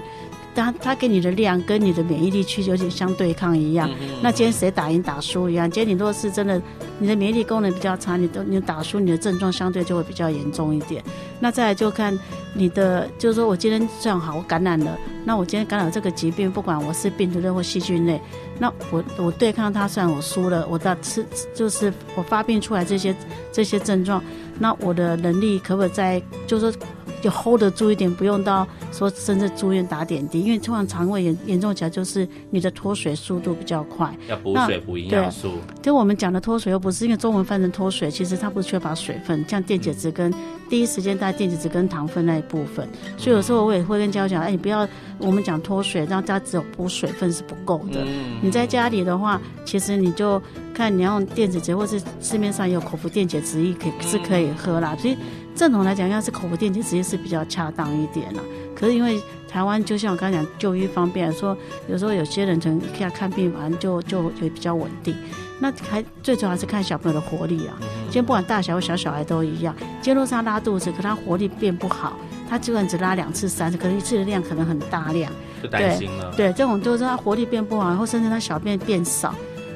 [0.52, 3.88] 它它给你的量跟你的免疫力去有点相对抗一样。
[4.20, 5.70] 那今天谁打赢打输一样？
[5.70, 6.60] 今天你如果是真的，
[6.98, 11.00] 你的免疫力功能比较差，你都你打输，你的症状相对就会比较严重一点。
[11.38, 12.18] 那再来就看
[12.52, 18.20] 你的，就是说我今天这样好，我感染了，那我今天感染了这个疾病，不管我是病毒类或细菌类，
[18.62, 23.12] 那我我对抗它，虽然我输了，我的吃就是我发病出来这些
[23.50, 24.22] 这些症状。
[24.56, 26.80] 那我的能力可不可以在，就是说，
[27.22, 35.52] 就 hold 得住一点，不用到说甚至住院打点滴，因为通常肠胃严严重起来就是你的脱水速度比较快，要补水补营养素。
[35.80, 40.34] 就我们讲的脱水又不是因为中文翻成脱水，其实它不是缺乏水分，像电解质跟
[40.68, 48.00] 第一时间带电解质跟糖分那一部分，所以有时候我也会跟家长讲，哎，你不要我们讲脱水，让家只有补水分是不够的。
[48.02, 50.42] 嗯、你在家里的话，其实你就
[50.74, 55.16] 看你要用电解质，或是市面上有口服电解质液可以是可以喝啦，所以。
[55.54, 58.42] 正统来讲，要是口服电解质液是比较恰当一点了。
[58.74, 65.14] 可是因为台湾，就像我刚才讲，就医方便，说有时候有些人可能看看病完就就也比较稳定。
[65.60, 67.76] 那还最主要是看小朋友的活力啊。
[68.06, 72.16] 今天不管大小或小小孩都一样，今天若是他拉肚子，可他活力变不好，
[72.48, 75.30] 他基本只拉两次、三次，可能一次的量可能很大量，
[75.62, 76.32] 就担心了。
[76.36, 79.32] 对，对，这种就是他活力变不好，然后甚至他小便变少。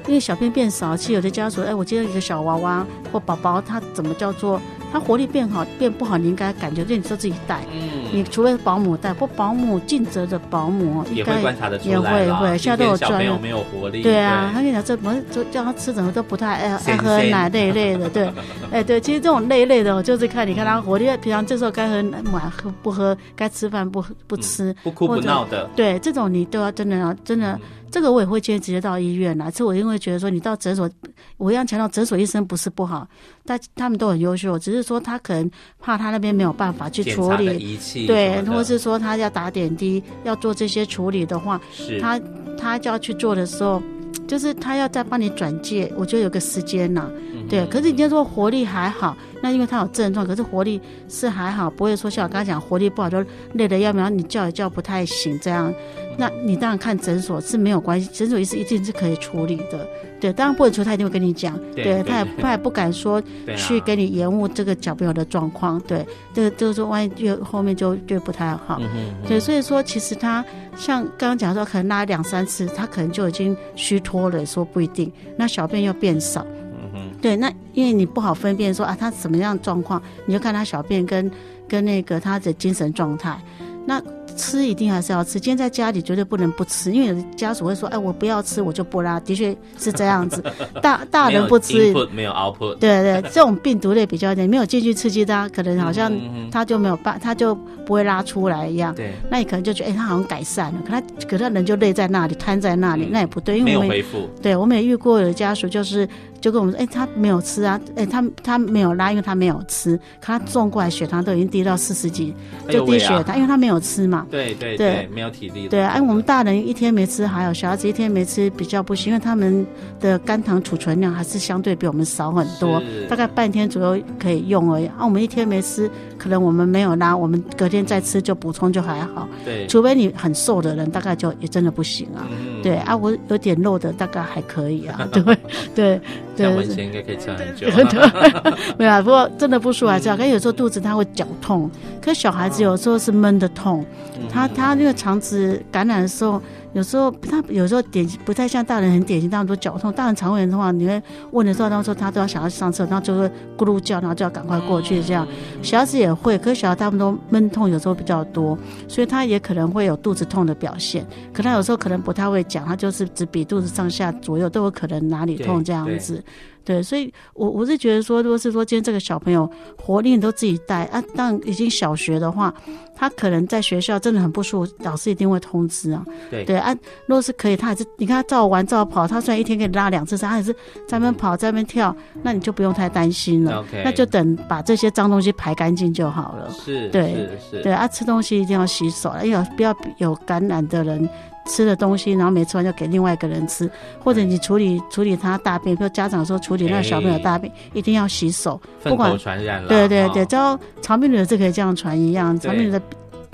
[0.09, 4.61] 因为小便变少，其实有的家属，哎，我接到一个小娃娃或宝宝，他怎么叫做？
[4.93, 18.31] 他活力变好变不好，你应该感觉，就你说自己带，嗯，你除非保姆带，不保姆尽责的保姆应该也会观察得出来，也会会，现在都有专业，没有活力，对啊，他跟你讲这么就叫他吃什么都不太爱 爱喝奶类类的，对，
[18.71, 27.59] 哎对，其实这种类类的，就是看你看他活力，平常这时候该喝奶喝不喝，该吃饭不不吃，不哭不闹的，对，这种你都要真的要真的。
[27.91, 30.91] 这个我也会建议直接到医院来，这我因为觉得说你到诊所，
[31.37, 33.07] 我一样强调诊所医生不是不好，
[33.45, 42.21] 但他们都很优秀，只是说他可能怕他那边没有办法去处理，对，或是说他要打点滴要做这些处理的话，是他
[42.59, 43.83] 他就要去做的时候，
[44.27, 47.11] 就是他要再帮你转介，我觉得有个时间呐、啊，
[47.49, 47.67] 对。
[47.67, 55.73] 可是你要说活力还好，那因为他有症状，可是活力是还好，不会说像我刚才讲活力不好就累得要不然你叫也叫不太醒这样。
[56.19, 59.87] 那你当然看诊所是没有关系，诊所医师一定是可以处理的，
[60.19, 63.23] 对，当然不能说他一定会跟你讲，对，对他也他也不敢说
[63.55, 70.43] 去给你延误这个小朋友的状况，对，这个就是说万一越后面就就不太好，嗯嗯对，所以说其实他
[70.75, 76.47] 像刚刚讲说可能拉两三次，他可能就已经虚脱了，说不一定，那小便又变少，
[76.81, 81.31] 嗯哼，对，那因为你不好分辨说啊他什么样状况，你就看他小便跟
[81.69, 83.39] 跟那个他的精神状态，
[83.85, 84.03] 那。
[84.37, 90.43] 吃一定还是要吃，今天在家里绝对不能不吃，因为有的家属会说：“哎，我不要吃，我就不拉。”的确是这样子，
[90.83, 92.75] 大大人不吃，没有，没有 output。
[92.77, 96.13] 对对，这种病毒类比较点，没有进去刺激他，可能好像
[96.51, 97.55] 他就没有办，他就
[97.87, 98.95] 不会拉出来一样。
[98.95, 104.29] 对，那你可能就觉得，哎，他好像改善了，可他可他人就累在那里，瘫在那里，那也不对，因为我们没有恢复。
[104.43, 106.09] 对，我们也遇过有的家属就是。
[106.39, 112.33] 就跟我们说，哎、欸，他没有吃啊，哎、欸，他他没有拉，因为他没有吃，可他送过来血糖都已经低到四十几，
[112.71, 114.16] 就低血糖，因为他没有吃嘛。
[114.31, 115.69] 对对对，没有体力。
[115.69, 119.67] 对，哎，我们大人一天没吃还有，小孩子一天没吃比较不行，因为他们
[120.01, 124.87] 的肝糖储存量还是相对比我们少很多，大概半天左右可以用而已。
[124.87, 129.29] 啊，我们一天没吃，可能我们没有拉，我们隔天再吃就补充就还好。
[129.45, 132.27] 对，除非你很瘦的人，大概就也真的不行啊。
[132.31, 135.09] 嗯、对啊，我有点肉的大概还可以啊。
[135.13, 135.39] 对
[135.75, 136.01] 对。
[136.37, 137.99] 像文贤应该可以吃很久，
[138.77, 139.01] 没有啊。
[139.01, 143.85] 不过真的不舒服还是要，可是有时候肚子他会绞痛，可是小孩子有时候是闷的痛，
[144.31, 146.41] 他他那个肠子感染的时候。
[146.77, 149.91] 有时候他有时候典型不太像大人，很典型，他们说脚痛。
[149.91, 155.27] 大人肠胃炎的话，你会问的时候，他说他都要想要上厕，然后就会咕噜叫，然后就要赶快过去这样。
[155.63, 161.07] 小孩子也会，可是小孩他们都闷痛，有时候比较多，所以他也可能会有肚子痛的表现。
[161.33, 166.23] 可他有时候可能不太会讲，他就是只比肚子上下左右都有可能哪里痛这样子。
[166.67, 169.49] 对，所以我我是觉得说，如果是说今天这个小朋友
[169.79, 172.53] 活力你都自己带啊，当然已经小学的话，
[172.95, 176.05] 他可能在学校真的很不舒服，老师一定会通知啊。
[176.29, 176.77] 对对啊，
[177.07, 180.53] 如果是可以，他还是你看他照玩照跑，他虽然一天可以拉两次，他还是
[180.89, 183.61] 在那边跑在那边跳，那你就不用太担心了。
[183.61, 186.51] OK，那就等把这些脏东西排干净就好了。
[186.51, 187.63] 是，对是是。
[187.63, 191.09] 对啊，吃东西一定要洗手，哎呀，不要有感染的人。
[191.47, 193.71] 吃的东西，然后没吃完就给另外一个人吃，
[194.03, 199.69] 或者你处理处理他大便，比如家长说处理那个小朋友大便，欸、一定要洗手，不管传染了。
[199.69, 202.83] 对对对，只要肠病毒是可以这样传一样，肠病毒的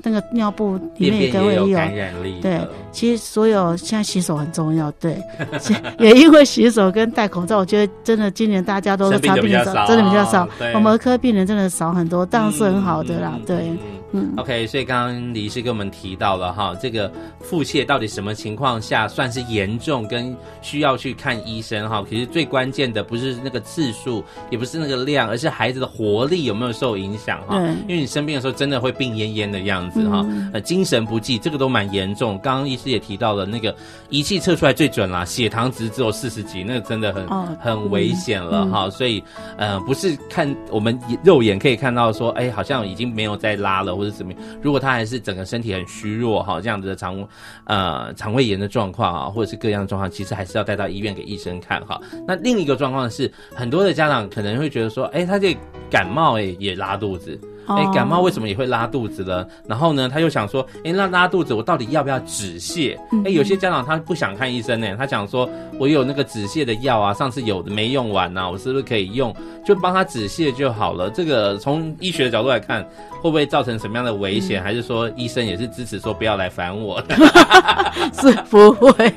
[0.03, 2.41] 那个尿布里面也都会有感染力。
[2.41, 2.61] 对，
[2.93, 5.21] 其实所有现在洗手很重要，对，
[5.99, 13.73] 也因为洗手跟戴口罩，我觉得真的今年大家都是肠病的少，真的比较少，我们儿科病人真的少很多，当然是很好的啦，嗯、对。
[14.15, 22.05] 嗯，OK，所以刚刚李医师跟我们提到了哈，这个腹泻到底什么情况下算是严重，跟需要去看医生哈。
[22.07, 27.57] 其实最关键的不是那个次数，也不是那个量，而是孩子的活力有没有受影响哈。
[27.89, 32.39] 因为你生病的时候真的会病恹恹的样子哈，呃，精神不济，这个都蛮严重。
[32.43, 33.75] 刚刚医师也提到了那个
[34.11, 37.25] 仪器测出来最准啦，血糖值只有四十几，那个真的很
[37.59, 38.91] 很危险了哈。
[38.91, 39.23] 所以
[39.57, 43.93] 呃，不是看我们肉眼可以看到说，哎，好像已经没有再拉了。
[43.93, 44.43] 或者怎么样。
[44.63, 47.29] 如果他还是整个身体很虚弱哈，这样子的肠
[47.65, 52.01] 呃肠胃炎的状况啊，或者是各样的状况，其实还是要带到医院给医生看哈。
[52.27, 55.55] 那另一个状况是，很多的家长可能会觉得说，哎，他这
[55.91, 57.39] 感冒哎也拉肚子。
[57.67, 59.47] 哎，感冒为什么也会拉肚子呢？
[59.67, 62.97] 然后呢，他又想说，哎，那拉肚子我到底要不要止泻？
[63.25, 65.49] 哎，有些家长他不想看医生呢，他想说，
[65.79, 71.11] 我有那个止泻的药啊，上次有的没用完呐，我是不是可以用，就帮他止泻就好了？
[71.11, 72.83] 这个从医学的角度来看，
[73.21, 74.63] 会不会造成什么样的危险？
[74.63, 77.15] 还是说医生也是支持说不要来烦我的？
[78.21, 79.13] 是不会。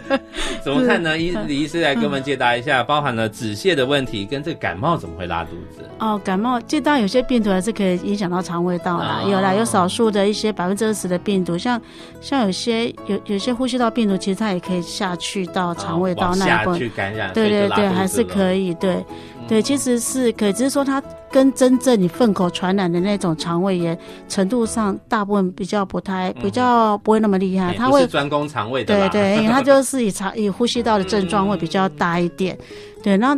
[0.62, 1.18] 怎么看呢？
[1.18, 5.82] 医李医师来给我们解答一下，包含了止泻的问题跟这个感冒怎么会拉肚子？
[5.98, 11.80] 哦，感冒，这当然有些病毒还是可以影响到肠胃道啦，有啦，有少数的一些百分之二十的病毒，像
[12.20, 19.02] 像有些有有些呼吸道病毒，其实它也可以下去到肠胃道那一部分，去感染，对对对，还是可以，对。
[19.48, 32.56] 对，其实是可以，只是说它跟真正你粪口传染的那种肠胃炎程度上，大部分比较不太，比较不会那么厉害，它会专攻肠胃的，对对， 因为它就是以肠以呼吸道的症状会比较大一点，
[33.02, 33.36] 对，那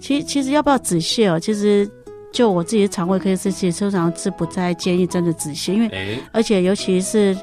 [0.00, 1.88] 其实其实要不要止泻哦，其实。
[2.34, 7.34] 就我自己的肠胃科医师，其实通常是不再建议真的止泻，因为而且尤其是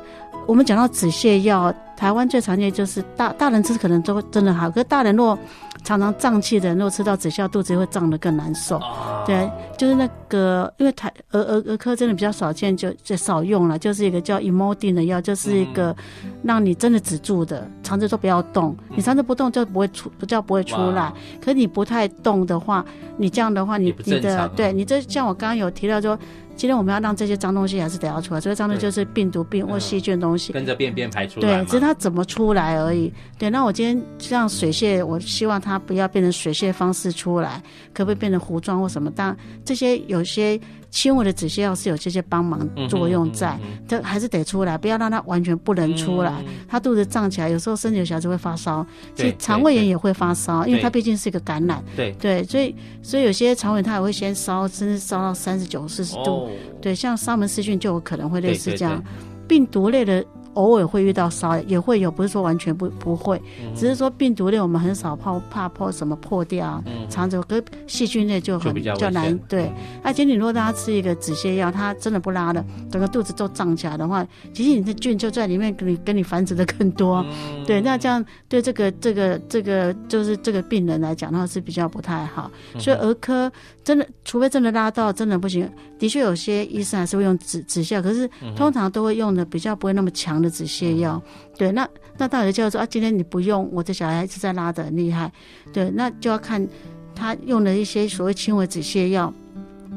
[0.45, 5.37] 我们讲到止泻药，台湾最常见就是大大人吃可能都真的好，可是大人若
[5.83, 8.77] 常常胀气的人，如果吃到止泻，肚子会胀得更难受。
[8.77, 13.77] 哦、对，就是那个，因为台儿儿儿科真的比较少见，就就少用了。
[13.77, 15.95] 就是一个叫 Emodin 的药，就是一个
[16.41, 18.75] 让你真的止住的，肠子都不要动。
[18.95, 21.03] 你肠子不动就不会出，不叫不会出来。
[21.03, 22.83] 哇可是你不太动的话，
[23.17, 26.17] 你这样的话，你你的对你这像我刚刚有提到说。
[26.55, 31.63] 今天我们要让这些脏东西还是得要出来，这个脏东西就是病毒、病或细菌的东西，跟着便便排出来。
[31.63, 33.11] 对，只是它怎么出来而已。
[33.37, 37.61] 对，那我今天让水泄，我希望它不要变成水泄方式出来，
[37.93, 39.09] 可不可以变成糊状或什么？
[39.09, 40.59] 当然，这些有些。
[40.91, 46.43] 轻微的止泻药是有这些帮忙作用在，这、嗯嗯嗯、还是得出来，不要让它完全不能出来。
[46.67, 51.83] 他、嗯、肚子胀起来，有时候身体有小孩子会发烧，其实肠胃炎也会发烧，因为它毕竟是一个感染。
[51.95, 56.45] 对对，所以所以有些肠胃它也会先烧，甚至烧到三十九、四十度。
[56.45, 56.49] 哦、
[56.81, 59.01] 对，像沙门氏菌就有可能会类似这样，
[59.47, 60.23] 病毒类的。
[60.53, 63.41] 偶尔会遇到烧，也会有，不是说完全不不会，
[63.75, 69.37] 只是说病毒类我们很少怕怕破什么破掉，肠子跟细菌类就很比较难。
[69.47, 69.71] 对，
[70.03, 77.25] 而且你如果让他吃一个止泻药，他真的不拉了，整个肚子都胀起来的话，其实你的菌就在里面，给你跟你繁殖的更多。
[77.65, 82.51] 对，那这样对这个这个这个就是这个病人来讲的话是比较不太好。
[82.77, 83.51] 所以儿科
[83.83, 91.21] 真的，除非真的拉到真的不行，的确有些医生还是会用止止泻，可是通常都会用的比较不会那么强的止泻药，
[91.57, 95.31] 对，那那到底就说啊，今天你不用，我的小孩一直在拉的很厉害，
[95.71, 96.65] 对，那就要看
[97.13, 99.33] 他用的一些所谓轻微止泻药，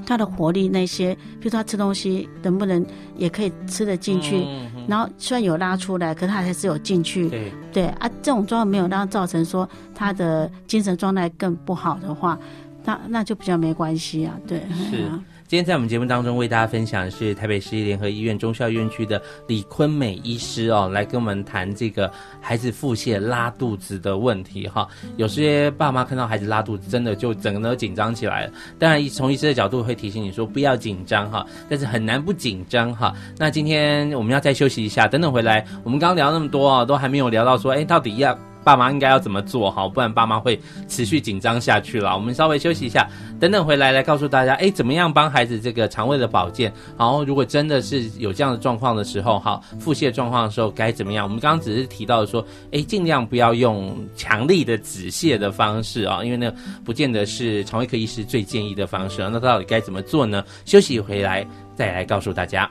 [0.07, 2.85] 他的活力那些，比如他吃东西能不能
[3.16, 12.38] 也可以吃得进去，嗯嗯、然后虽然有拉出来，可是他还是有进去，对，对啊，这种状况没有让他造成说他的精神状态更不好的话，
[12.85, 15.02] 那那就比较没关系啊，对，是。
[15.04, 24.88] 啊今天在我们节目当中为大家分享的是台北市立联合医院中孝院区的李坤美医师哦，来跟我们谈这个孩子腹泻拉肚子的问题哈。
[25.16, 28.52] 有些爸妈看到孩子拉肚子，真的就整个都紧张起来了。
[28.78, 33.14] 当然，从医师的角度会提醒你说不要紧张哈，但是很难不紧张哈。
[33.38, 38.37] 那今天我们要再休息一下，等等回来，我们刚聊那么多啊，都还没有聊到说，哎，到底要。
[38.64, 39.88] 爸妈应该要怎么做好？
[39.88, 42.14] 不然爸妈会持续紧张下去了。
[42.14, 46.72] 我们稍微休息一下，等等回来来告诉大家，哎，怎么样帮孩子这个肠胃的保健？
[46.98, 51.24] 然后如果真的是有这样的状况的时候，哈，腹泻状况的时候该怎么样？
[51.24, 56.50] 我们刚刚只是提到说，哎，尽量不要用强力的止泻的方式啊，因为那
[56.85, 59.20] 不见得是肠胃科医师最建议的方式。
[59.31, 60.42] 那到底该怎么做呢？
[60.64, 62.70] 休息回来再来告诉大家。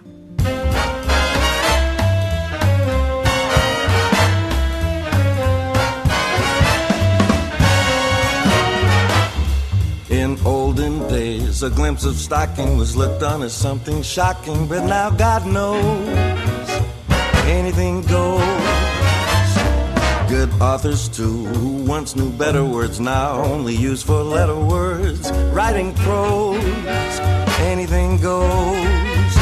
[11.14, 16.70] Days, a glimpse of stocking was looked on as something shocking, but now God knows
[17.46, 18.42] anything goes.
[20.28, 25.32] Good authors, too, who once knew better words, now only use four letter words.
[25.58, 27.20] Writing prose,
[27.74, 29.34] anything goes.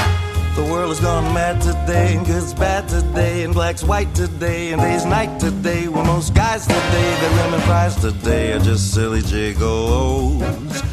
[0.57, 4.81] The world has gone mad today, and good's bad today, and black's white today, and
[4.81, 5.87] day's night today.
[5.87, 10.90] Well, most guys today, their lemon fries today are just silly gigolos.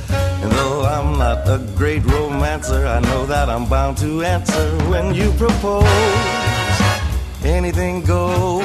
[0.89, 5.85] I'm not a great romancer, I know that I'm bound to answer when you propose.
[7.45, 8.65] Anything goes.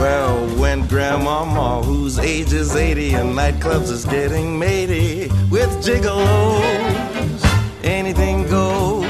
[0.00, 7.40] Well, when grandma grandmama whose age is 80 and nightclubs is getting matey with gigolos.
[7.84, 9.04] Anything goes.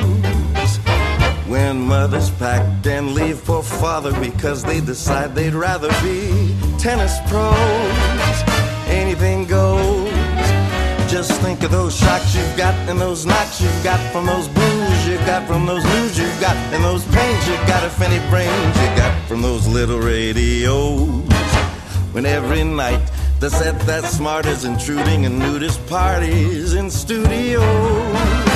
[1.47, 8.37] When mothers pack and leave for father because they decide they'd rather be tennis pros.
[8.87, 10.09] Anything goes.
[11.11, 15.09] Just think of those shocks you've got and those knocks you've got from those blues
[15.09, 18.77] you've got from those news you've got and those pains you've got if any brains
[18.77, 21.25] you got from those little radios.
[22.13, 23.01] When every night
[23.41, 28.48] the set that's smart is intruding in nudist parties in studios.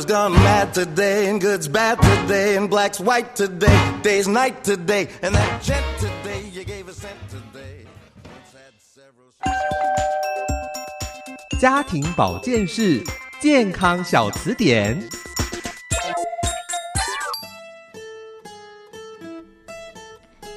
[0.00, 5.06] Has gone mad today, and good's bad today, and black's white today, day's night today,
[5.20, 7.84] and that gent today you gave a cent today.
[8.24, 9.30] once had several-
[11.60, 13.04] 家庭保健室
[13.42, 14.98] 健康小词典。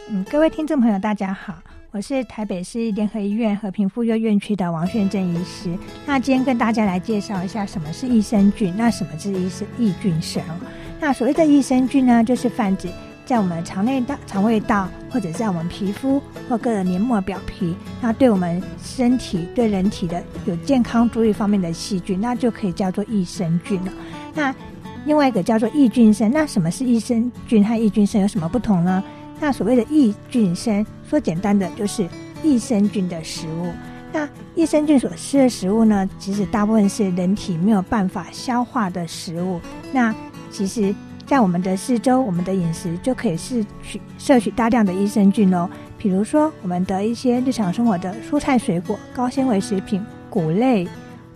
[0.10, 1.54] 嗯，各位听众朋友，大家好，
[1.94, 5.78] 我是台北市联合医院和平妇幼院区的王炫正医师。
[6.08, 10.42] 那今天跟大家来介绍一下什么是益生菌，那什么是益生益菌生？
[11.00, 12.90] 那所谓的益生菌呢，就是泛指
[13.28, 16.20] 在我们肠内道、肠胃道，或者在我们皮肤
[16.50, 23.94] 或各个黏膜表皮，那对我们身体、对人体的有健康注意方面的细菌，那就可以叫做益生菌了。
[24.34, 24.56] 那
[25.06, 29.04] 另外一个叫做益菌生，那什么是益生菌和益菌生有什么不同呢？
[29.44, 32.08] 那所谓的益菌生，说简单的就是
[32.42, 33.74] 益生菌的食物。
[34.14, 34.26] 那
[34.56, 39.60] 益生菌所吃的食物呢，其实大部分是人体没有办法消化的食物。
[39.92, 40.16] 那
[40.50, 45.70] 其实，在我们的四周，我们的饮食就可以摄取摄取大量的益生菌哦。
[45.98, 50.88] 比如说，我们的一些日常生活的蔬菜水果、高纤维食品、谷类，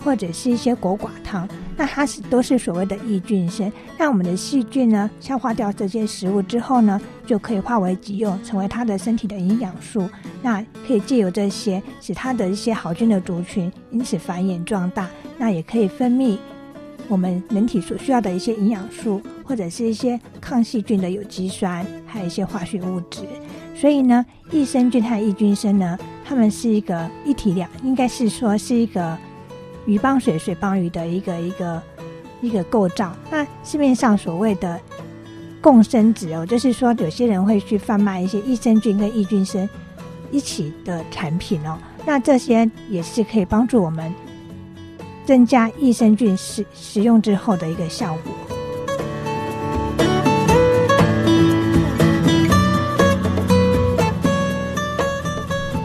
[0.07, 1.45] 或者是一些果寡汤。
[1.75, 10.09] 那它是都是所谓的益菌生，那我们的细菌呢，消化掉这些食物之后呢，就可以化为己用，成为它的身体的营养素。
[10.41, 15.09] 那可以借由这些，使它的一些好菌的族群因此繁衍壮大。
[15.37, 16.37] 那也可以分泌
[17.09, 23.19] 我们人体所需要的一些营养素，或者是一些抗细菌的有机酸，还有一些化学物质。
[23.75, 29.17] 所以呢，益生菌和益菌生呢，它们是一个一体两，应该是说是一个。
[29.87, 31.81] 鱼帮水，水帮鱼的一个一个
[32.41, 33.11] 一个构造。
[33.31, 34.79] 那市面上所谓的
[35.59, 39.67] 共生子哦，就是说有些人会去贩卖一些益生菌跟益菌生
[40.29, 41.75] 一起的产品哦。
[42.05, 44.13] 那这些也是可以帮助我们
[45.25, 48.46] 增加益生菌使使用之后的一个效果。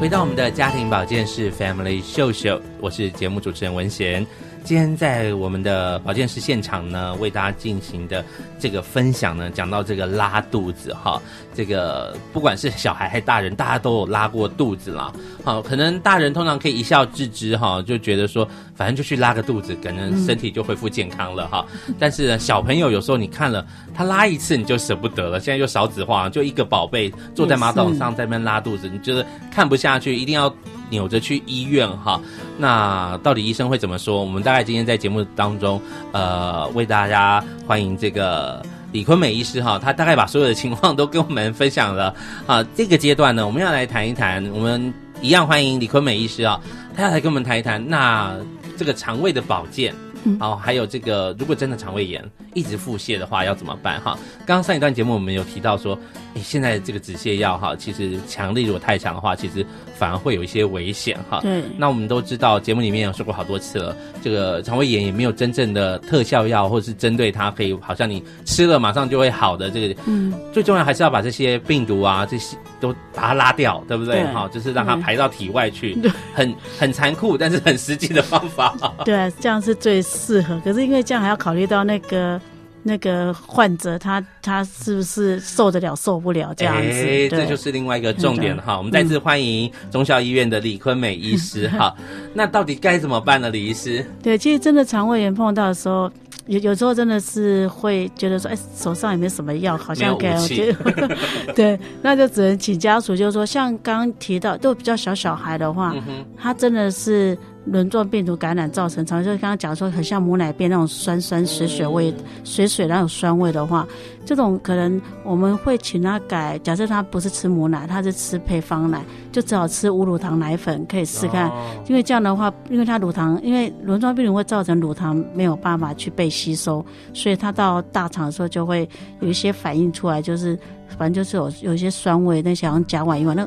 [0.03, 4.27] 回到我们的家庭保健室 Family 秀秀，我是节目主持人文贤。
[4.65, 8.25] 今天在我们的保健室现场呢，为大家进行的
[8.59, 11.23] 这个分享呢，讲到这个拉肚子哈，
[11.55, 15.13] 这个不管是小孩还是大人，大家都有拉过肚子啦。
[15.45, 21.65] 好，可能大人通常可以一笑置之哈，就觉得说反正就去拉个肚子，可能身体就恢复健康了哈。
[21.89, 23.65] 嗯、但是呢，小朋友有时候你看了
[23.95, 30.53] 他拉一次你就舍不得了，现在又少子化，就一个宝贝坐在马桶上在那边拉肚子，你觉得看不下去，一定要。
[30.91, 32.21] 扭着去医院哈，
[32.59, 34.21] 那到底医生会怎么说？
[34.21, 35.81] 我们大概今天在节目当中，
[36.13, 38.63] 呃，为大家欢迎这个
[38.93, 42.15] 李坤美医师哈，他大概把所有的情况都跟我们分享了
[42.47, 42.63] 啊。
[42.77, 44.93] 这个阶段呢，我们要来谈一谈，我们
[45.23, 46.61] 一样欢迎李坤美医师啊，
[46.95, 48.37] 他要来跟我们谈一谈，那
[48.83, 49.95] 这个肠胃的保健。
[50.39, 52.23] 好，还有这个，如果真的肠胃炎
[52.55, 54.01] 一直腹泻的话，要怎么办？
[54.01, 55.99] 哈，刚刚上一段节目我们有提到说，
[56.35, 59.65] 哎，现在这个止泻药哈，其实强力如果太强的话，其实
[59.97, 61.41] 反而会有一些危险哈。
[61.41, 70.01] 对，那我们都知道，节目里面有说过好多次了，这个肠胃炎也没有真正的特效药，或者是针对它可以好像你吃了马上就会好的这个。
[70.07, 74.17] 嗯，最重要还是要把这些病毒啊，这些都把它拉掉，对不对？
[74.17, 78.75] 对好，就是让它排到体外去，对很很残酷，但是很实际的方法。
[79.05, 80.61] 对啊，这样是最适合。
[80.65, 82.41] 可是因为这样还要考虑到那个
[82.83, 86.89] 那个患者他他是不是受得了受不了这样子？
[86.89, 88.77] 哎，对这就是另外一个重点哈。
[88.77, 91.95] 我们再次欢迎中校医院的李坤美医师哈。
[92.35, 94.05] 那到底该怎么办呢，李医师？
[94.23, 96.11] 对，其实真的肠胃炎碰到的时候。
[96.49, 101.17] 有有时候真的是会觉得说，哎，手上也没什么药，好像给我觉得，
[101.55, 113.87] 对，那就只能请家属，就是说，像刚刚提到，都比较小小孩的话，嗯、他真的是轮状病毒感染造成常，就是刚刚讲说很像母奶便那种酸酸水水味、嗯、水水那种酸味的话，
[114.27, 121.53] 这种可能我们会请他改，假设他不是吃母奶，他是吃配方奶，就只好吃无乳糖奶粉，可以试看，哦、
[121.87, 126.85] 因为这样的话，因为他乳糖，因为轮状病毒会造成乳糖没有办法去被吸收，
[127.15, 128.89] 所以他到大肠的时候就会
[129.21, 130.59] 有一些反应出来，就是
[130.99, 133.47] 反正就是有有一些酸味，那像甲烷乙烷那。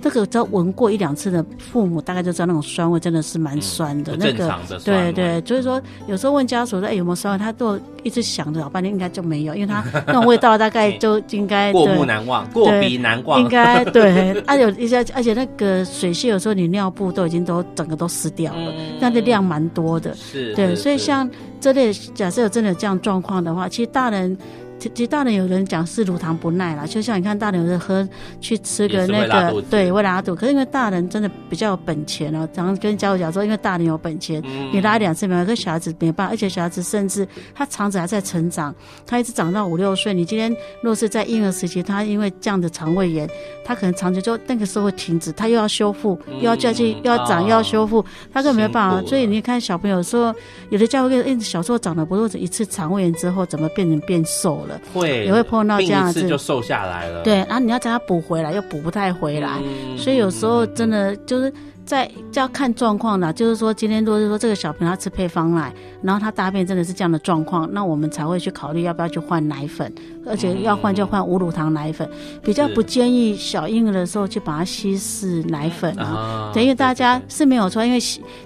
[0.00, 4.14] 这个只要闻过一两次的父母，大概就知道那种酸味真的是蛮酸的。
[4.14, 13.40] 嗯、那个对对，所以说有时候问家属说：“哎，有没有酸味？”他都一直想着老半天，应该就没有，因为他那种味道大概 就应该过目难忘，过鼻难忘。
[13.40, 20.14] 应该对， 而且一些，而且那个水泻有时候你尿布都已经都整个都湿掉了，那个、嗯、量蛮多的。
[20.14, 21.28] 是，对，所以像
[21.60, 24.36] 这类假设有真的有这样状况的话，其实大人。
[24.78, 28.06] 其实大人有人讲是乳糖不耐啦，就像你看大人有人喝
[28.40, 38.74] 去吃个那个对会拉肚，可是因为大人真的比较有本钱哦，然后跟家属讲说，因为大人有本钱，嗯、你拉两次没有，可小孩子没办法，而且小孩子甚至他肠子还在成长，
[39.06, 43.28] 他一直长到五六岁，你今天若是在婴儿时期，他因为这样的肠胃炎，
[43.64, 49.02] 他可能长期就那个时候会停止，他又要修复，又要再去又要长又要修复，他根本没办法。
[49.08, 50.34] 所以你看小朋友说，
[50.68, 54.80] 有的家会小时候长得不是一次肠胃炎之后，怎么变成变瘦了？
[54.92, 57.22] 会也会碰到这样子，就瘦下来了。
[57.22, 61.52] 对，然后你要叫他补回来，又补不太回来，嗯、所以有时候真的就是。
[61.86, 69.94] 在就要看状况了，就是说今天如果是说这个小朋友他吃配方奶，然后他大便真的是这样的状况，那我们才会去考虑要不要去换奶粉，
[70.26, 72.08] 而且要换就换无乳糖奶粉，
[72.42, 77.98] 比较不建议小婴儿的时候去把它稀释奶粉啊，等于大家是没有错，因为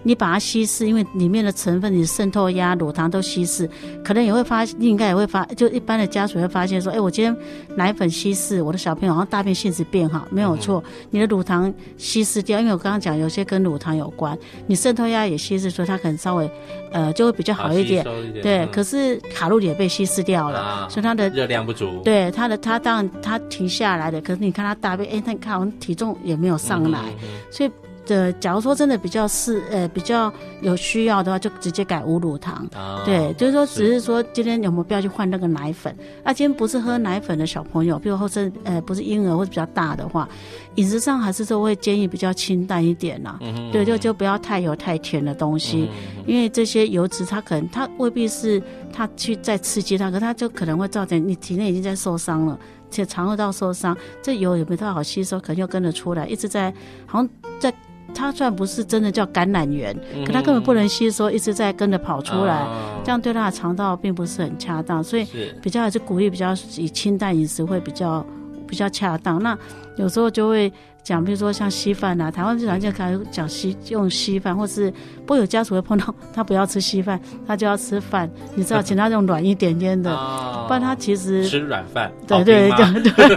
[0.02, 3.66] 你把它稀释，因为里面的成分你渗透压、乳糖都稀释，
[4.04, 7.34] 可能也会发，应该也会发，就一般的家属会发现说，哎，我今天
[7.74, 13.30] 奶粉稀释，我的小朋友好像大便性质变好，没有错，你的乳糖稀释掉，因为我刚刚讲有。
[13.30, 16.50] 些跟乳糖有关，你渗透压也稀释，所以它可能稍微，
[16.90, 18.04] 呃，就会比较好一点。
[18.42, 22.02] 对，嗯、可是卡路里也被稀释掉了，啊、所以它的热量不足。
[22.04, 27.70] 对，他的他当然他停下来的，可是你看他大便，哎，他看我们体重也没有上来，嗯嗯嗯所以。
[28.10, 32.68] 的，假如说真的比较是呃比较有需要的话，就直接改无乳糖。
[32.74, 35.96] 哦、对，就是说只是说今天有没有必要去换那个奶粉？
[36.24, 40.28] 那今天不是喝奶粉的小朋友，比如或是呃不是婴儿或者比较大的话，
[40.74, 43.38] 饮食上还是说会建议比较清淡一点啦。
[43.40, 48.60] 嗯哼对，就就不要太油太甜的东西，嗯、哼因为这些油脂它可能它未必是
[48.92, 52.58] 它去再刺激它，可它就可能会造成你体内已经在受伤了，
[52.90, 56.74] 且肠胃道受伤，这油也没太好吸收，可能又跟着出来，一直在
[57.06, 57.72] 好像在。
[58.14, 59.96] 它虽然不是真的叫感染源，
[60.26, 65.26] 可它根本不能吸收，一直在跟着跑出来，嗯、这样对它的肠道并不是很恰当，所以
[65.62, 68.24] 比较还是鼓励比较以清淡饮食会比较
[68.66, 69.42] 比较恰当。
[69.42, 69.58] 那
[69.96, 70.72] 有时候就会。
[71.02, 74.90] 讲，比如说像稀饭啊，台湾最常见开始讲稀用稀饭，或是
[75.26, 83.36] 不过有家属会碰到他不要吃稀饭，他就要吃饭，你知道，请他用软一点点的，哦、不然他其实吃软饭，对对对对，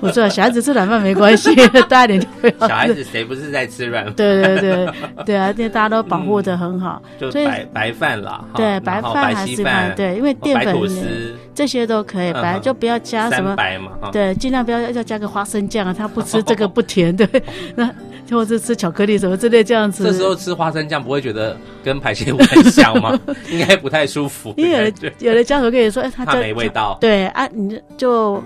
[0.00, 1.54] 不错，小孩子吃软饭没关系，
[1.88, 2.68] 大一点就不要。
[2.68, 4.14] 小孩子谁不是在吃软饭？
[4.14, 4.88] 对对对
[5.24, 10.76] 对啊，因为大家都保护的很好，嗯、就白白饭啦，对白饭还是饭，对，因为淀粉
[11.54, 16.97] 这些都可以，白就不要加什么白嘛，对，尽量不要要加个花生酱啊，他不吃这个不甜。
[17.16, 17.26] 对，
[17.76, 17.92] 那
[18.30, 20.04] 或者吃巧克力什么之类这样子。
[20.04, 23.18] 这时候吃花生酱不会觉得跟排泄物很像吗？
[23.50, 24.52] 应该不太舒服。
[24.58, 26.98] 因为有的有的家属跟你说，哎，他没味道。
[27.00, 28.42] 对啊，你就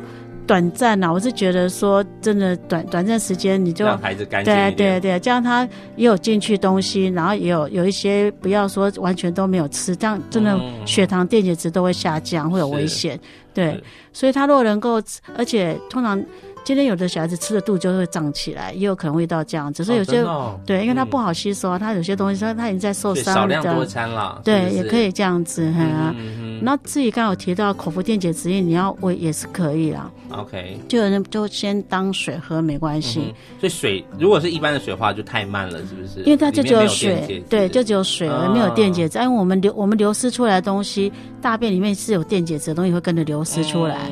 [0.46, 1.12] 短暂呐。
[1.12, 4.54] 我是觉得说，真的短短暂时间你就让孩子干净。
[4.54, 13.18] 对对对，这样他也有进去东西，然后也有有一些不要说完全都没有吃，这样真的血糖、电解质都会下降，会有危险。
[13.52, 13.82] 对，
[14.12, 15.02] 所以他如果能够，
[15.36, 16.22] 而且通常。
[16.64, 26.14] 今天有的小孩子吃的肚就会胀起来，也有可能会到这样子，所以有些、哦哦、对，因为他不好吸收啊，他有些东西他他已经在受伤，少量多餐了，对，是是也可以这样子，嗯啊。
[26.16, 30.10] 嗯、那自己刚刚有提到口服电解质液，你要喂也是可以啦。
[30.30, 33.34] OK，就有人就先当水喝没关系、嗯。
[33.60, 36.20] 所以水如果是一般的水的话，就太慢了，是不是？
[36.20, 39.18] 因为它就只有水，对，就只有水而没有电解质。
[39.18, 44.10] 因为我们流我们流失出来的东西，大便里面是有电解质的东西会跟着流失出来。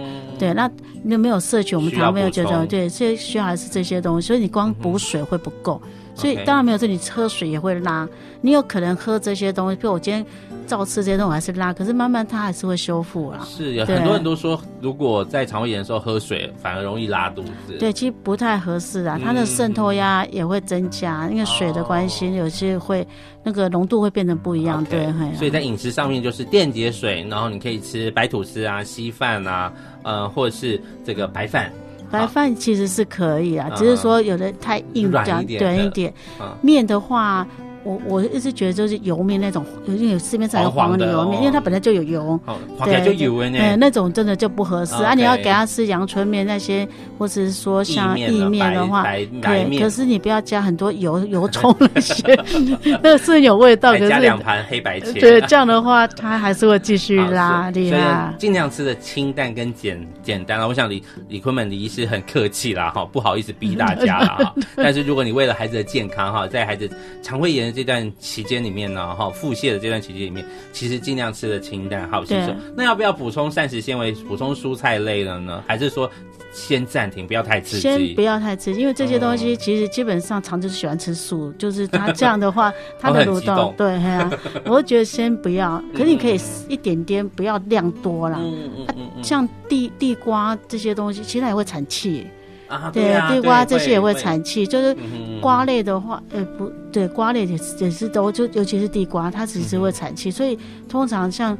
[0.48, 0.70] 嗯、对，那
[1.02, 4.26] 你没有摄取我们糖没有觉得对，所以需要还是这些东西。
[4.26, 5.80] 所以你光补水会不够。
[6.20, 8.08] 嗯所以当然没有这，你喝水也会拉。
[8.42, 10.24] 你有可能喝这些东西，比如我今天
[10.66, 11.74] 照吃这些东西，我还是拉。
[11.74, 13.40] 可是慢慢它还是会修复啦。
[13.44, 17.76] 是，有很多人都说，如果在肠胃炎的时候喝水，反而容易拉肚子。
[17.78, 19.20] 对，其实不太合适啊。
[19.22, 23.06] 它的渗透压也会增加，因为水的关系，有些会
[23.42, 24.82] 那个浓度会变得不一样。
[24.84, 29.70] 对，所以在饮食上面就是电解水，然后你可以吃白吐司啊、稀饭啊，
[30.02, 31.70] 呃，或者是这个白饭。
[32.10, 36.12] 白饭其实是可以啊，只是说有的太硬，这样短一点。
[36.60, 37.46] 面的话。
[37.82, 42.38] 我我一直觉得就是油面那种，有有市面上有黄的油面，因为它本来就有油，
[42.84, 43.58] 对，就油呢。
[43.58, 45.14] 对，那种真的就不合适啊！
[45.14, 46.86] 你要给他吃阳春面那些，
[47.18, 49.02] 或者是说像意面的话，
[49.40, 52.22] 对，可是你不要加很多油 油葱那些，
[53.02, 55.18] 那个是有味道，可是加两盘黑白切。
[55.18, 58.34] 对，这样的话它还是会继续拉的呀。
[58.38, 60.68] 尽量吃的清淡跟简简单了。
[60.68, 64.54] 我想李李坤们李医师很客气啦，哈，不好意思逼大家了哈。
[64.76, 66.86] 但是如果你为了孩子的健康哈，在孩子
[67.22, 67.69] 肠胃炎。
[67.72, 72.54] 这段期间里面呢，哈，腹泻的这段期间里面，其实尽量吃的清淡，好吸收。
[72.76, 75.62] 那要不要补充膳食纤维，补充蔬菜类的呢？
[75.66, 76.10] 还是说
[76.52, 77.80] 先暂停，不要太刺激？
[77.80, 84.30] 先不要太刺激，因为这些东西其实基本上肠子喜欢吃素，就是它这样的话， 它的蠕动，对，啊，
[84.64, 85.82] 我会觉得先不要。
[85.92, 88.38] 可是你可以一点点，不要量多啦。
[88.40, 89.24] 嗯嗯嗯。
[89.24, 92.26] 像地地瓜这些东西，其实它也会产气。
[92.70, 94.96] 啊，对，地瓜这些也会产气，就是
[95.42, 100.56] 瓜类的话，呃，不对，瓜类也是也是都就，尤其是地瓜，它只是会产气，所以
[100.88, 101.56] 通常像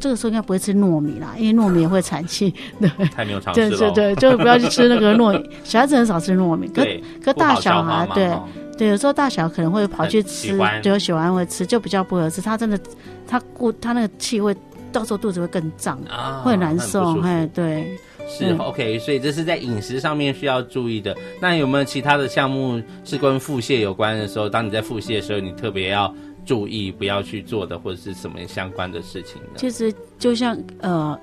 [0.00, 6.84] 这个时候应该不会吃糯米啦，因为糯米也会产气， 对，太没有常识对对对，就不要去吃那个糯米， 小孩子很少吃糯米，可
[7.24, 8.32] 可大小孩，对
[8.76, 12.78] 对，有时候大小可能会跑去吃，就喜欢会吃，就比较不合适，他真的
[13.26, 14.56] 他过他那个气会
[14.92, 15.98] 到时候肚子会更胀，
[16.44, 17.96] 会难受，哎，对。
[18.28, 21.16] 是 OK，所以这是在饮食上面需要注意的。
[21.40, 24.48] 那有没有其他的项目是跟腹泻有关的时候？
[24.48, 26.14] 当你在腹泻的时候，你特别要
[26.44, 29.52] 注意不要去做的，或者是什么相关的事情呢？
[29.56, 31.18] 其实就像呃，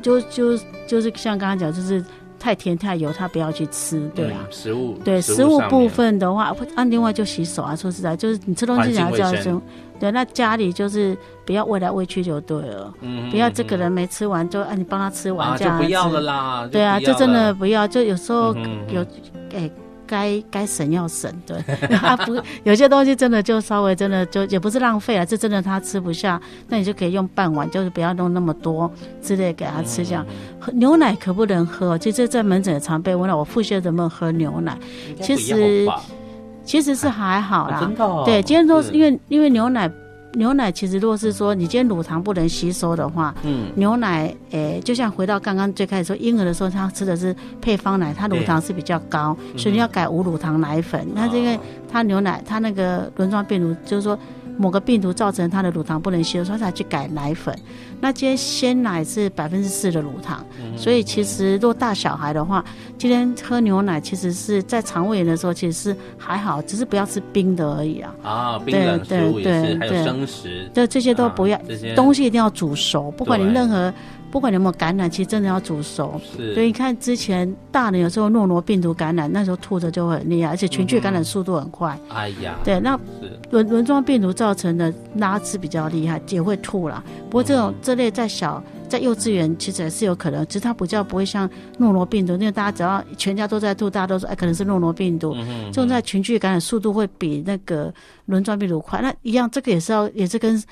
[0.00, 2.04] 就就就是像刚刚讲，就是
[2.38, 4.46] 太甜太油，他不要去吃，对啊。
[4.46, 7.74] 嗯、食物对食物部分的话，按另外就洗手啊。
[7.74, 9.60] 说实在，就是你吃东西要叫声。
[9.98, 16.68] 对，那家里就是不要喂来喂去就对了，嗯，不要这个人没吃完就啊，你帮他吃完这样子，啊，就不要了啦。
[16.70, 18.54] 对啊，就真的不要，就有时候
[18.88, 19.04] 有，
[19.54, 19.70] 哎，
[20.06, 21.56] 该该省要省，对，
[21.96, 28.90] 他 不有些东西真的就稍微真的就也不是浪费了，这真的他吃不下，那你就可以用半碗，就是不要弄那么多
[29.22, 30.24] 之类给他吃这样。
[30.74, 34.76] 牛奶可不能喝，其实在门诊也常被问到，我腹泻怎么喝牛奶？
[35.20, 35.88] 其实。
[36.66, 37.80] 其实是还好啦，
[38.26, 39.90] 对，今天都是因为因为牛奶，
[40.34, 51.06] 牛奶其实如果是说你今天乳糖不能吸收的话，嗯，牛奶，诶，就像回到刚刚最开始说婴儿的时候，他吃的是配方奶，他乳糖是比较高，所以你要改无乳糖奶粉。
[51.14, 51.58] 那是因为
[51.90, 54.18] 他牛奶，他那个轮状病毒就是说。
[54.56, 57.56] 某个病毒造成他的乳糖不能吸收，所以他才去改奶粉。
[58.00, 62.64] 那今天鲜奶是百分之四的乳糖，嗯、所以其实如果大小孩的话，
[62.98, 68.14] 今天喝牛奶其实是在肠胃炎的时候其实是还好，只是不要吃冰的而已啊。
[68.22, 71.62] 啊，冰冷食物也是，还有生食，对这些都不要，啊、
[71.94, 73.92] 东西一定要煮熟，不管你任何。
[74.30, 76.20] 不管你有没有感染，其实真的要煮熟。
[76.54, 81.98] 所以你看之前大人有时候诺罗病毒感染，那时候吐的就会很厉害，而且群聚感染速度很快。
[82.10, 82.98] 嗯、哎呀，对，那
[83.50, 87.02] 轮轮状病毒造成的拉致比较厉害，也会吐啦。
[87.30, 88.62] 不过这种、嗯、这类在小。
[88.88, 95.36] 在幼稚园其实也是有可能，其实它比较不会像诺罗病毒，因为大家只要全家都在吐，大家都说哎，可能是诺罗病毒。
[95.66, 97.92] 这种在群聚感染速度会比那个
[98.26, 99.00] 轮状病毒快。
[99.00, 100.62] 那一样，这个也是要也是跟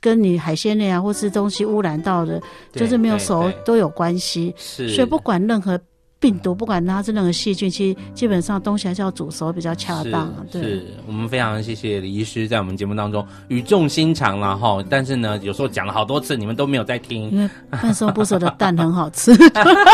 [0.00, 2.40] 跟你海鲜类啊，或是东西污染到的，
[2.72, 4.54] 就是没有熟都有关系。
[4.56, 5.80] 是，所以不管任何。
[6.22, 10.32] 病毒不管它是任何细菌，其实基本上东西还是要煮熟比较恰当。
[10.52, 17.28] 是，对是我们非常谢谢李医师在我们节目当中语重心长了哈，但是呢，有时候讲了好多次，你们都没有在听。
[17.32, 19.36] 因为半生不熟的蛋很好吃，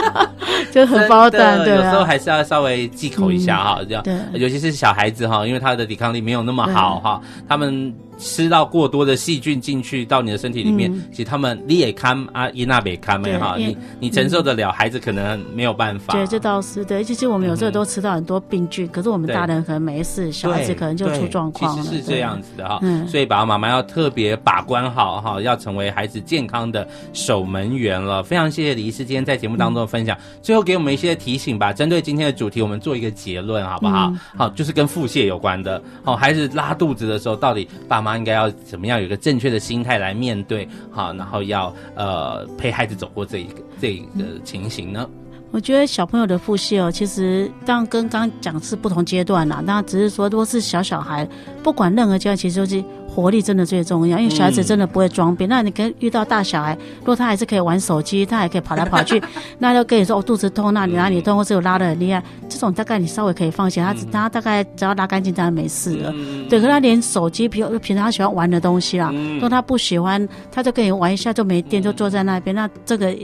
[0.70, 4.28] 就荷包蛋，对、啊，有时候还是要稍微忌口一下哈，这样、嗯。
[4.32, 7.94] 对，尤其是小孩子哈，因为他的抵抗力没有那么好哈，嗯、他们。
[8.18, 16.12] 吃到过多的细菌进去到你的身体里面，嗯、其实他们你也看啊，伊娜别看没哈，你你承受得了，孩子可能没有办法。
[16.14, 17.04] 对，这倒是对。
[17.04, 21.82] 其实我们有时候都吃到很多病菌，嗯、可是我们大人可能没事，小孩子可能就出状况了。
[21.82, 28.22] 其实是这样子的哈，所以爸爸妈妈要特别把关好哈，要成为孩子健康的守门员了。
[28.22, 31.72] 非常谢谢李医师今天在节目当中的分享，嗯、最后给我们一些提醒吧。
[31.72, 34.08] 针对今天的主题，我们做一个结论好不好？
[34.08, 35.80] 嗯、好，就是跟腹泻有关的。
[36.02, 40.68] 好，孩子拉肚子的时候，到底爸妈应该要怎么样有一个正确的心态来面对？
[40.90, 45.08] 好，然后要呃陪孩子走过这一个这一个情形呢？
[45.50, 49.62] 我觉得小朋友的腹泻哦，其实当跟刚讲是不同阶段啦。
[49.64, 51.26] 那只是说，如果是小小孩，
[51.62, 52.84] 不管任何阶段，其实都是。
[53.08, 55.48] 活力真的最重要，因为小孩子真的不会装病。
[55.48, 59.20] 嗯、那你跟遇到大小孩，如果他还是可以玩手机，他还可以跑来跑去，
[59.58, 63.82] 那就跟你说我、哦、肚子痛，那你哪里痛，或是有拉得很厉害，这种大概你稍微可以放心。
[63.82, 66.12] 他、嗯、他大概只要拉干净，当然没事了。
[66.14, 72.54] 嗯、对，可他连手机平平常他喜欢玩的东西啦，如果、嗯、他不喜欢，他就跟你玩一下就没电，就坐在那边。
[72.54, 73.14] 那这个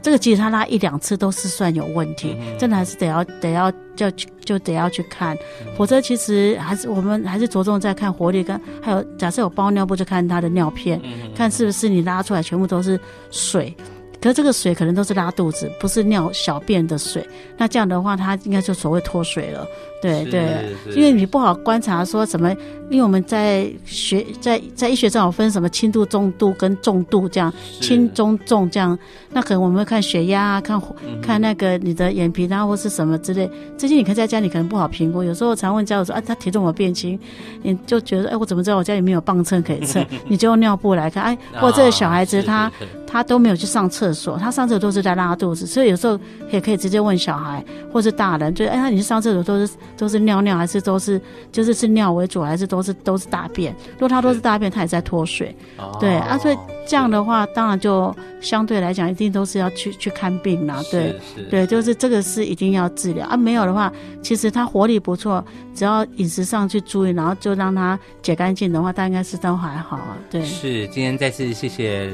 [0.00, 3.72] 这个其实他拉一两次都是算有问题，嗯、真的还是得要得要。
[3.94, 4.10] 就
[4.44, 5.36] 就得要去看，
[5.76, 11.00] 否则其实还是我们还是着重在看活力跟还有，假设有包尿布就看他的尿片，
[11.34, 12.98] 看是不是你拉出来全部都是
[13.30, 13.74] 水。
[14.20, 17.26] 可是这个水可能都是拉肚子，不是尿小便的水。
[17.56, 19.66] 那这样的话，它应该就所谓脱水了。
[20.02, 22.50] 对对，因为你不好观察说什么，
[22.90, 28.98] 因为我们在学在在医学上有分什么轻度、中度跟重度这样，轻中重这样。
[29.34, 30.78] 那可能我们会看血压啊，看
[31.22, 33.48] 看那个你的眼皮啊或是什么之类。
[33.78, 35.22] 这些你可以在家里可能不好评估。
[35.22, 37.18] 有时候常问家长说，啊，他体重有变轻？
[37.62, 40.04] 你就觉得，哎，我怎么知道我家里没有磅秤可以称？
[40.28, 42.70] 你就用尿布来看，哎，或者这个小孩子他
[43.06, 46.18] 他都没有去上厕所，他上厕所都是在拉肚子，所以有时候
[46.50, 51.20] 也可以直接问小孩或是大人，就哎，那你去上厕所都是都是尿尿，还是都是
[51.50, 53.74] 就是是尿为主，还是都是都是大便？
[53.94, 55.54] 如果他都是大便，他也在脱水，
[56.00, 61.14] 对啊，所以这样的话，当然就相对来讲，一定都是要去去看病啦，对
[61.50, 70.44] 对，就是这个是一定要治疗啊，没有的话，其实他活力不错，只要饮食上去注意，然后就让他解干净的话，他应该是都还好啊，对。
[70.44, 72.10] 是，今天再次谢谢。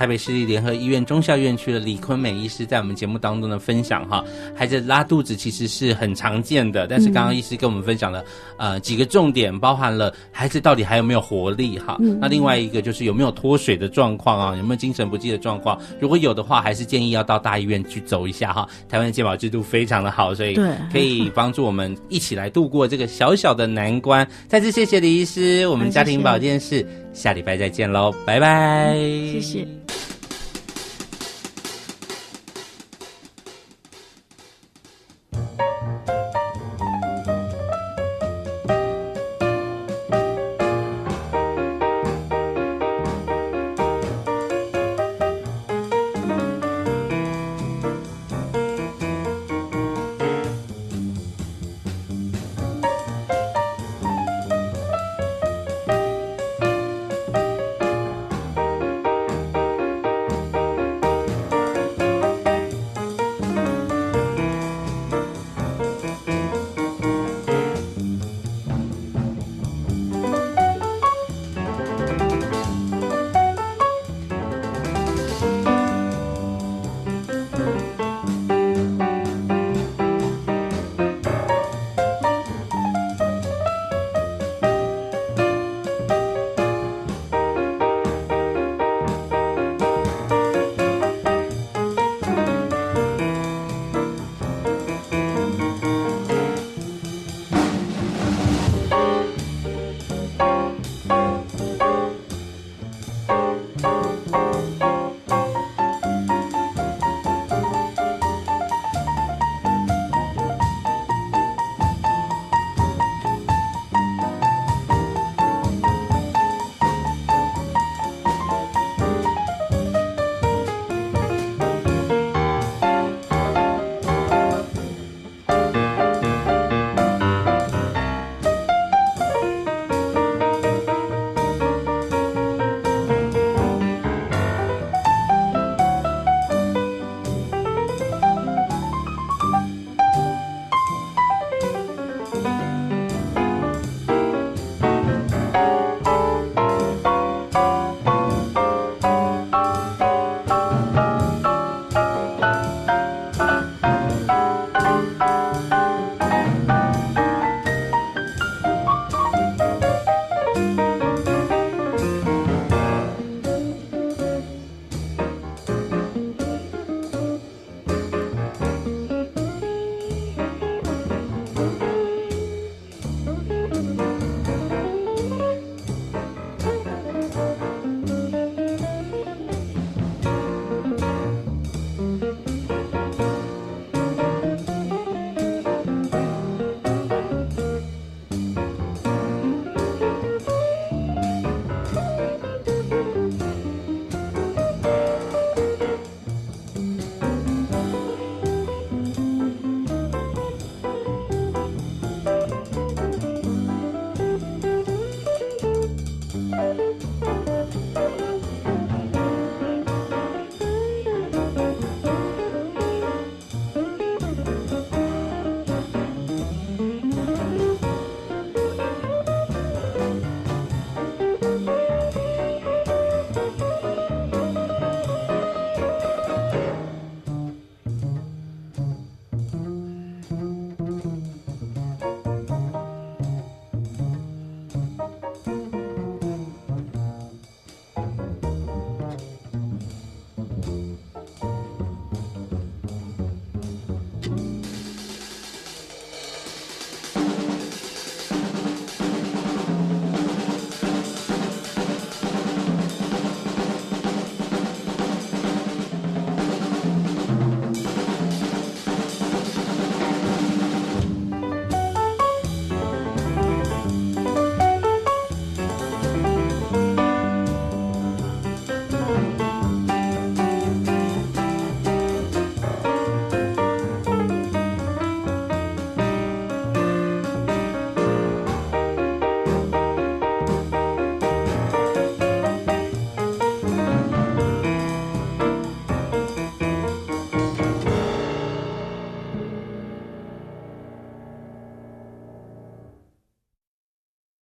[0.00, 4.24] 台北市立联合医院中校院区的李坤美医师在我们节目当中的分享哈，
[4.56, 8.24] 孩子拉肚子其实是很常见的，但是刚刚医师跟我们分享了、
[8.56, 18.66] 嗯、呃几个重点，包含了孩子到底还有没有活力哈，嗯、那另外一个就是有没有脱水的状况啊，有没有精神不济的状况，如果有的话，还是建议要到大医院去走一下哈。
[18.88, 20.58] 台湾的健保制度非常的好，所以
[20.90, 24.26] 可以帮助我们一起来度过这个小小的难关。
[24.48, 29.66] 再次谢谢李医师，我们家庭保健室下礼拜再见喽，拜拜，谢谢。